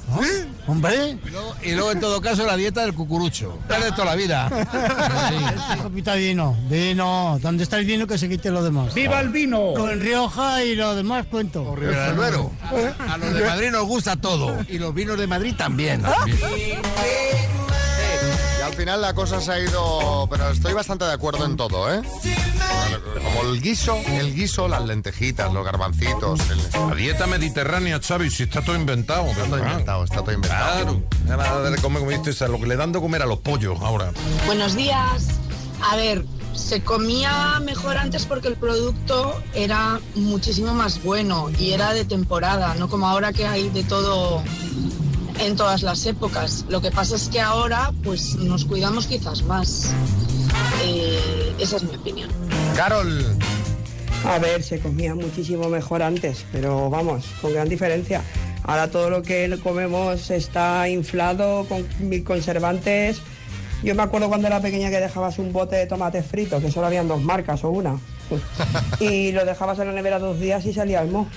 [0.66, 1.18] Hombre.
[1.62, 3.58] Y luego, en todo caso, la dieta del cucurucho.
[3.68, 4.48] Es de toda la vida.
[5.82, 6.56] Copita de vino.
[6.68, 7.38] Vino.
[7.40, 8.92] ¿Dónde está el vino que se quite lo demás?
[8.94, 9.74] ¡Viva el vino!
[9.74, 11.74] Con Rioja y lo demás cuento.
[11.76, 12.50] Ribera del Duero.
[13.08, 14.56] A los de Madrid nos gusta todo.
[14.68, 16.04] Y los vinos de Madrid también.
[16.04, 16.14] Al
[18.76, 22.02] final la cosa se ha ido, pero estoy bastante de acuerdo en todo, ¿eh?
[23.22, 26.40] Como el guiso, el guiso, las lentejitas, los garbancitos.
[26.50, 29.26] el- La dieta mediterránea, Xavi, si está todo inventado.
[29.26, 31.00] Está todo inventado, está todo inventado.
[31.26, 31.42] Claro.
[31.42, 33.78] Ahora de comer, como dices, a lo que le dan de comer a los pollos
[33.80, 34.12] ahora.
[34.46, 35.26] Buenos días.
[35.90, 36.24] A ver,
[36.54, 42.74] se comía mejor antes porque el producto era muchísimo más bueno y era de temporada,
[42.74, 44.42] no como ahora que hay de todo
[45.40, 46.64] en todas las épocas.
[46.68, 49.92] Lo que pasa es que ahora pues nos cuidamos quizás más.
[50.84, 52.30] Eh, esa es mi opinión.
[52.74, 53.36] Carol.
[54.24, 58.22] A ver, se comía muchísimo mejor antes, pero vamos, con gran diferencia.
[58.64, 63.20] Ahora todo lo que comemos está inflado con mil conservantes.
[63.84, 66.86] Yo me acuerdo cuando era pequeña que dejabas un bote de tomate frito, que solo
[66.86, 67.98] habían dos marcas o una.
[68.98, 71.28] Y lo dejabas en la nevera dos días y salía el mo.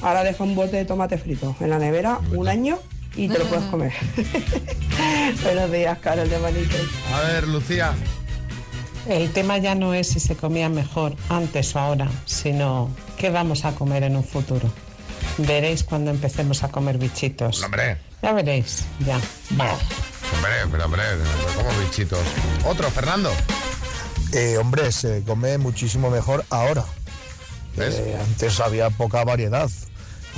[0.00, 2.78] Ahora deja un bote de tomate frito en la nevera un año
[3.18, 3.92] y te lo puedes comer.
[5.42, 6.80] Buenos días, Carol de Manitos.
[7.12, 7.92] A ver, Lucía.
[9.08, 13.64] El tema ya no es si se comía mejor antes o ahora, sino qué vamos
[13.64, 14.70] a comer en un futuro.
[15.38, 17.62] Veréis cuando empecemos a comer bichitos.
[17.62, 17.98] Hombre.
[18.22, 19.16] Ya veréis, ya.
[19.50, 21.02] Hombre, pero hombre,
[21.56, 22.20] como bichitos.
[22.64, 23.32] Otro, Fernando.
[24.32, 26.84] Eh, hombre, se come muchísimo mejor ahora.
[27.76, 29.70] Eh, antes había poca variedad.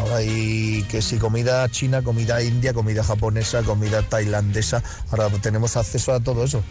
[0.00, 4.82] Ahora hay que si comida china, comida india, comida japonesa, comida tailandesa.
[5.10, 6.62] Ahora tenemos acceso a todo eso.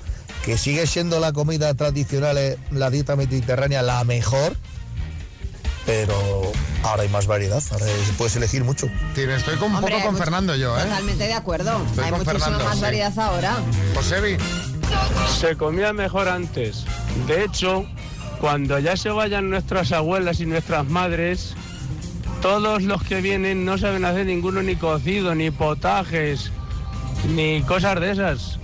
[0.43, 4.55] Que sigue siendo la comida tradicional, eh, la dieta mediterránea, la mejor.
[5.85, 6.13] Pero
[6.83, 8.87] ahora hay más variedad, ahora es- puedes elegir mucho.
[9.15, 10.83] Estoy con, un Hombre, poco con mucho- Fernando yo, ¿eh?
[10.83, 11.81] Totalmente de acuerdo.
[11.87, 12.81] Estoy Hay muchísima Fernando, más sí.
[12.81, 13.57] variedad ahora.
[13.95, 14.37] Josebi.
[15.39, 16.83] Se comía mejor antes.
[17.27, 17.85] De hecho,
[18.39, 21.53] cuando ya se vayan nuestras abuelas y nuestras madres,
[22.41, 26.51] todos los que vienen no saben hacer ninguno ni cocido, ni potajes,
[27.35, 28.59] ni cosas de esas.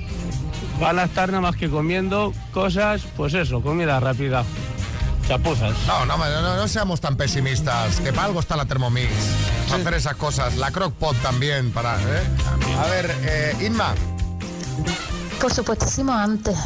[0.79, 4.43] Van a estar nada más que comiendo cosas, pues eso, comida rápida.
[5.27, 5.75] Chapuzas.
[5.87, 7.99] No, no, no, seamos tan pesimistas.
[7.99, 9.09] Que para algo está la Thermomix.
[9.67, 10.55] Para hacer esas cosas.
[10.57, 11.95] La Crockpot también para.
[11.95, 12.23] ¿eh?
[12.79, 13.95] A ver, eh, Inma.
[15.45, 16.57] Por supuestísimo antes,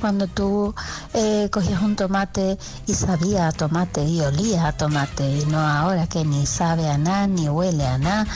[0.00, 0.74] cuando tú
[1.12, 2.56] eh, cogías un tomate
[2.86, 6.96] y sabía a tomate y olía a tomate, y no ahora que ni sabe a
[6.96, 8.26] nada, ni huele a nada,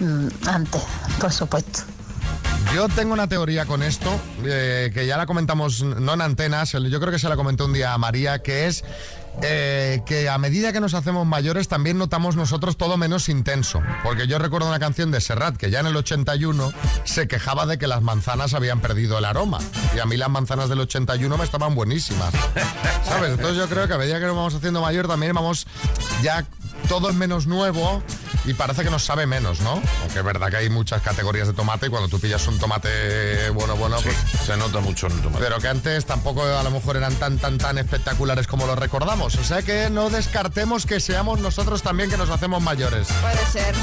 [0.00, 0.82] Mm, antes,
[1.20, 1.80] por supuesto.
[2.74, 4.10] Yo tengo una teoría con esto,
[4.44, 7.72] eh, que ya la comentamos, no en antenas, yo creo que se la comenté un
[7.72, 8.84] día a María, que es
[9.42, 13.80] eh, que a medida que nos hacemos mayores también notamos nosotros todo menos intenso.
[14.02, 16.72] Porque yo recuerdo una canción de Serrat que ya en el 81
[17.04, 19.58] se quejaba de que las manzanas habían perdido el aroma.
[19.94, 22.32] Y a mí las manzanas del 81 me estaban buenísimas.
[23.04, 23.32] ¿Sabes?
[23.32, 25.66] Entonces yo creo que a medida que nos vamos haciendo mayor también vamos
[26.22, 26.44] ya
[26.88, 28.02] todo es menos nuevo
[28.44, 29.82] y parece que nos sabe menos, ¿no?
[30.02, 33.50] Aunque es verdad que hay muchas categorías de tomate y cuando tú pillas un tomate
[33.50, 35.44] bueno, bueno, pues se nota mucho en el tomate.
[35.44, 39.36] Pero que antes tampoco a lo mejor eran tan, tan, tan espectaculares como los recordamos.
[39.36, 43.08] O sea que no descartemos que seamos nosotros también que nos hacemos mayores.
[43.20, 43.74] Puede ser.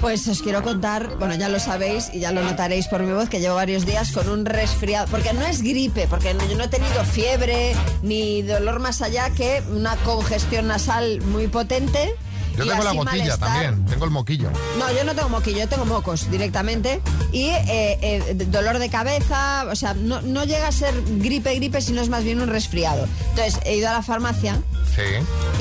[0.00, 3.28] Pues os quiero contar, bueno, ya lo sabéis y ya lo notaréis por mi voz,
[3.28, 6.68] que llevo varios días con un resfriado, porque no es gripe, porque yo no he
[6.68, 12.14] tenido fiebre ni dolor más allá que una congestión nasal muy potente.
[12.56, 13.38] Yo y tengo la malestar.
[13.38, 14.50] también, tengo el moquillo.
[14.78, 17.00] No, yo no tengo moquillo, yo tengo mocos directamente.
[17.32, 21.80] Y eh, eh, dolor de cabeza, o sea, no, no llega a ser gripe, gripe,
[21.80, 23.06] sino es más bien un resfriado.
[23.30, 24.60] Entonces he ido a la farmacia
[24.94, 25.02] Sí.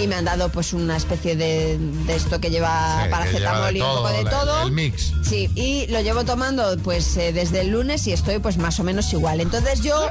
[0.03, 3.81] y me han dado pues una especie de, de esto que lleva Sí, paracetamol y
[3.81, 4.61] un poco de la- todo.
[4.67, 5.11] El mix.
[5.27, 8.83] Sí, y lo llevo tomando pues eh, desde el lunes y estoy pues más o
[8.83, 9.41] menos igual.
[9.41, 10.07] Entonces yo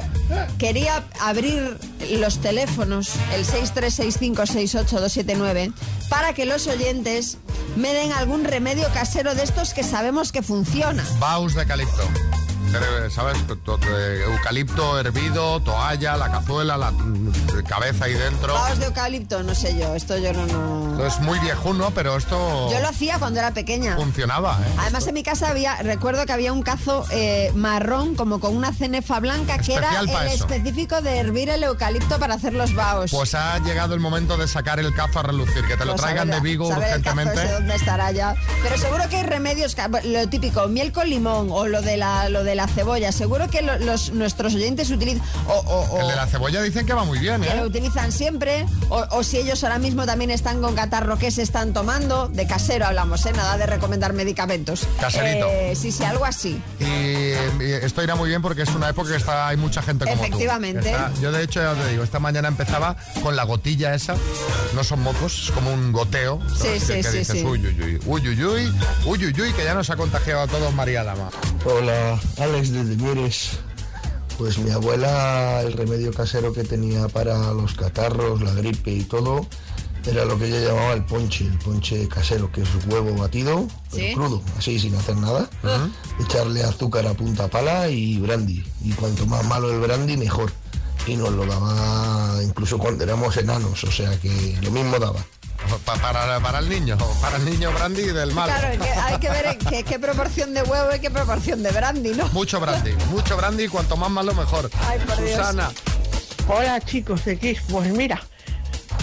[0.59, 1.79] quería abrir
[2.19, 5.73] los teléfonos, el 636568279,
[6.13, 7.39] para que los oyentes
[7.75, 11.03] me den algún remedio casero de estos que sabemos que funciona.
[11.19, 12.42] Baus de eucalipto.
[12.75, 13.37] Eh, ¿Sabes?
[13.39, 17.33] Eh, Eucalipto hervido, toalla, la cazuela, la mm,
[17.69, 18.55] cabeza ahí dentro.
[18.55, 20.47] Vaos de eucalipto, no sé yo, esto yo no...
[20.47, 21.07] no...
[21.07, 23.97] Es muy viejuno, pero esto Yo lo hacía cuando era pequeña.
[23.97, 24.73] funcionaba, ¿eh?
[24.79, 28.73] Además en mi casa había, recuerdo que había un cazo eh, marrón como con una
[28.73, 30.47] cenefa blanca que era el eso.
[30.47, 33.11] específico de hervir el eucalipto para hacer los baos.
[33.11, 36.03] Pues ha llegado el momento de sacar el cazo a relucir, que te lo Pues
[36.03, 37.53] traigan de Vigo urgentemente.
[37.53, 38.35] dónde estará ya.
[38.63, 42.45] Pero seguro que hay remedios, lo típico, miel con limón o lo de la, lo
[42.45, 43.11] de la la cebolla.
[43.11, 45.23] Seguro que los, nuestros oyentes utilizan.
[45.49, 47.57] O, el de la cebolla dicen que va muy bien, ¿eh?
[47.57, 48.67] lo utilizan siempre.
[48.89, 52.29] O, si ellos ahora mismo también están con catarro, ¿qué se están tomando?
[52.29, 53.33] De casero hablamos, ¿eh?
[53.33, 54.87] Nada de recomendar medicamentos.
[55.01, 55.47] Caserito.
[55.49, 56.63] Eh, sí, algo así.
[56.79, 60.23] Y, esto irá muy bien porque es una época que está, hay mucha gente como
[60.23, 60.95] Efectivamente.
[61.21, 64.15] Yo, de hecho, ya te digo, esta mañana empezaba con la gotilla esa.
[64.75, 66.39] No son mocos, es como un goteo.
[66.61, 66.73] Que.
[66.75, 67.31] Dices.
[67.45, 70.73] Uy, uy, uy, uy, uy, uy, uy, uy, que ya nos ha contagiado a todos
[70.75, 71.31] María Lama.
[71.65, 72.19] Hola,
[72.61, 73.53] desde Mieres.
[74.37, 79.47] Pues mi abuela, el remedio casero que tenía para los catarros, la gripe y todo,
[80.07, 84.07] era lo que ella llamaba el ponche, el ponche casero, que es huevo batido, pero
[84.07, 84.13] Sí.
[84.15, 85.49] crudo, así sin hacer nada.
[86.21, 88.63] Echarle azúcar a punta pala y brandy.
[88.85, 90.53] Y cuanto más malo el brandy, mejor.
[91.05, 95.19] y nos lo daba incluso cuando éramos enanos, o sea que lo mismo daba.
[95.85, 98.49] Pa- para, para el niño, para el niño brandy del mal.
[98.49, 101.71] Claro, que hay que ver en qué, qué proporción de huevo y qué proporción de
[101.71, 102.27] brandy, ¿no?
[102.29, 104.71] Mucho brandy, mucho brandy, cuanto más malo mejor.
[104.87, 105.31] Ay, por Dios.
[105.37, 105.71] Susana.
[106.49, 108.21] Hola chicos de Kiss, pues mira,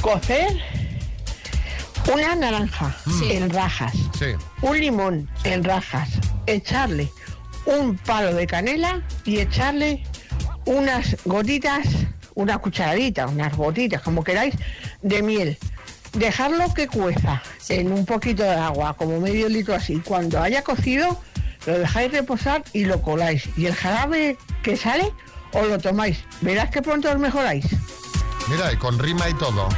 [0.02, 0.58] cocer
[2.14, 2.96] una naranja
[3.30, 3.94] en rajas,
[4.62, 6.10] un limón en rajas,
[6.46, 7.12] echarle
[7.66, 10.04] un palo de canela y echarle
[10.66, 11.86] unas gotitas,
[12.36, 14.56] una cucharadita, unas gotitas, como queráis,
[15.02, 15.58] de miel.
[16.14, 20.00] Dejarlo que cueza en un poquito de agua, como medio litro así.
[20.00, 21.20] Cuando haya cocido,
[21.66, 23.44] lo dejáis reposar y lo coláis.
[23.58, 25.12] Y el jarabe que sale,
[25.54, 26.18] os lo tomáis.
[26.42, 27.66] Verás que pronto os mejoráis.
[28.48, 29.70] Mira, y con rima y todo.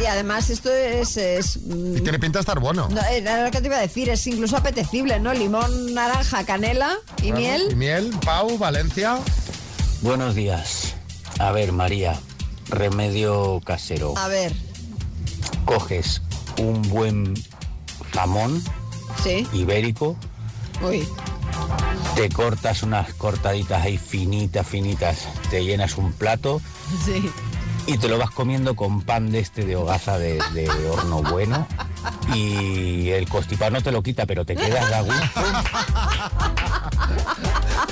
[0.00, 1.16] Y además esto es...
[1.16, 2.88] es, mm, Y tiene pinta de estar bueno.
[2.88, 5.34] no, era lo que te iba a decir, es incluso apetecible, ¿no?
[5.34, 7.36] Limón, naranja, canela y Claro.
[7.38, 7.68] miel.
[7.72, 9.18] Y miel, Pau, Valencia.
[10.02, 10.94] Buenos días.
[11.40, 12.14] A ver, María,
[12.68, 14.14] remedio casero.
[14.16, 14.52] A ver,
[15.64, 16.22] Coges
[16.58, 17.34] un buen
[18.12, 18.62] jamón
[19.22, 19.46] sí.
[19.52, 20.16] ibérico,
[20.82, 21.06] Uy,
[22.14, 26.60] te cortas unas cortaditas ahí finitas, finitas, te llenas un plato
[27.04, 27.30] sí.
[27.86, 31.66] y te lo vas comiendo con pan de este de hogaza de, de horno bueno
[32.34, 35.40] y el constipado no te lo quita, pero te quedas de gusto.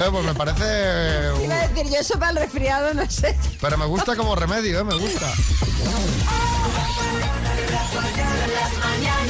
[0.05, 1.45] Eh, pues me parece...
[1.45, 3.39] Iba a decir, yo eso para el resfriado no sé.
[3.61, 4.85] Pero me gusta como remedio, ¿eh?
[4.85, 5.33] Me gusta.
[8.73, 9.22] Las mañanas.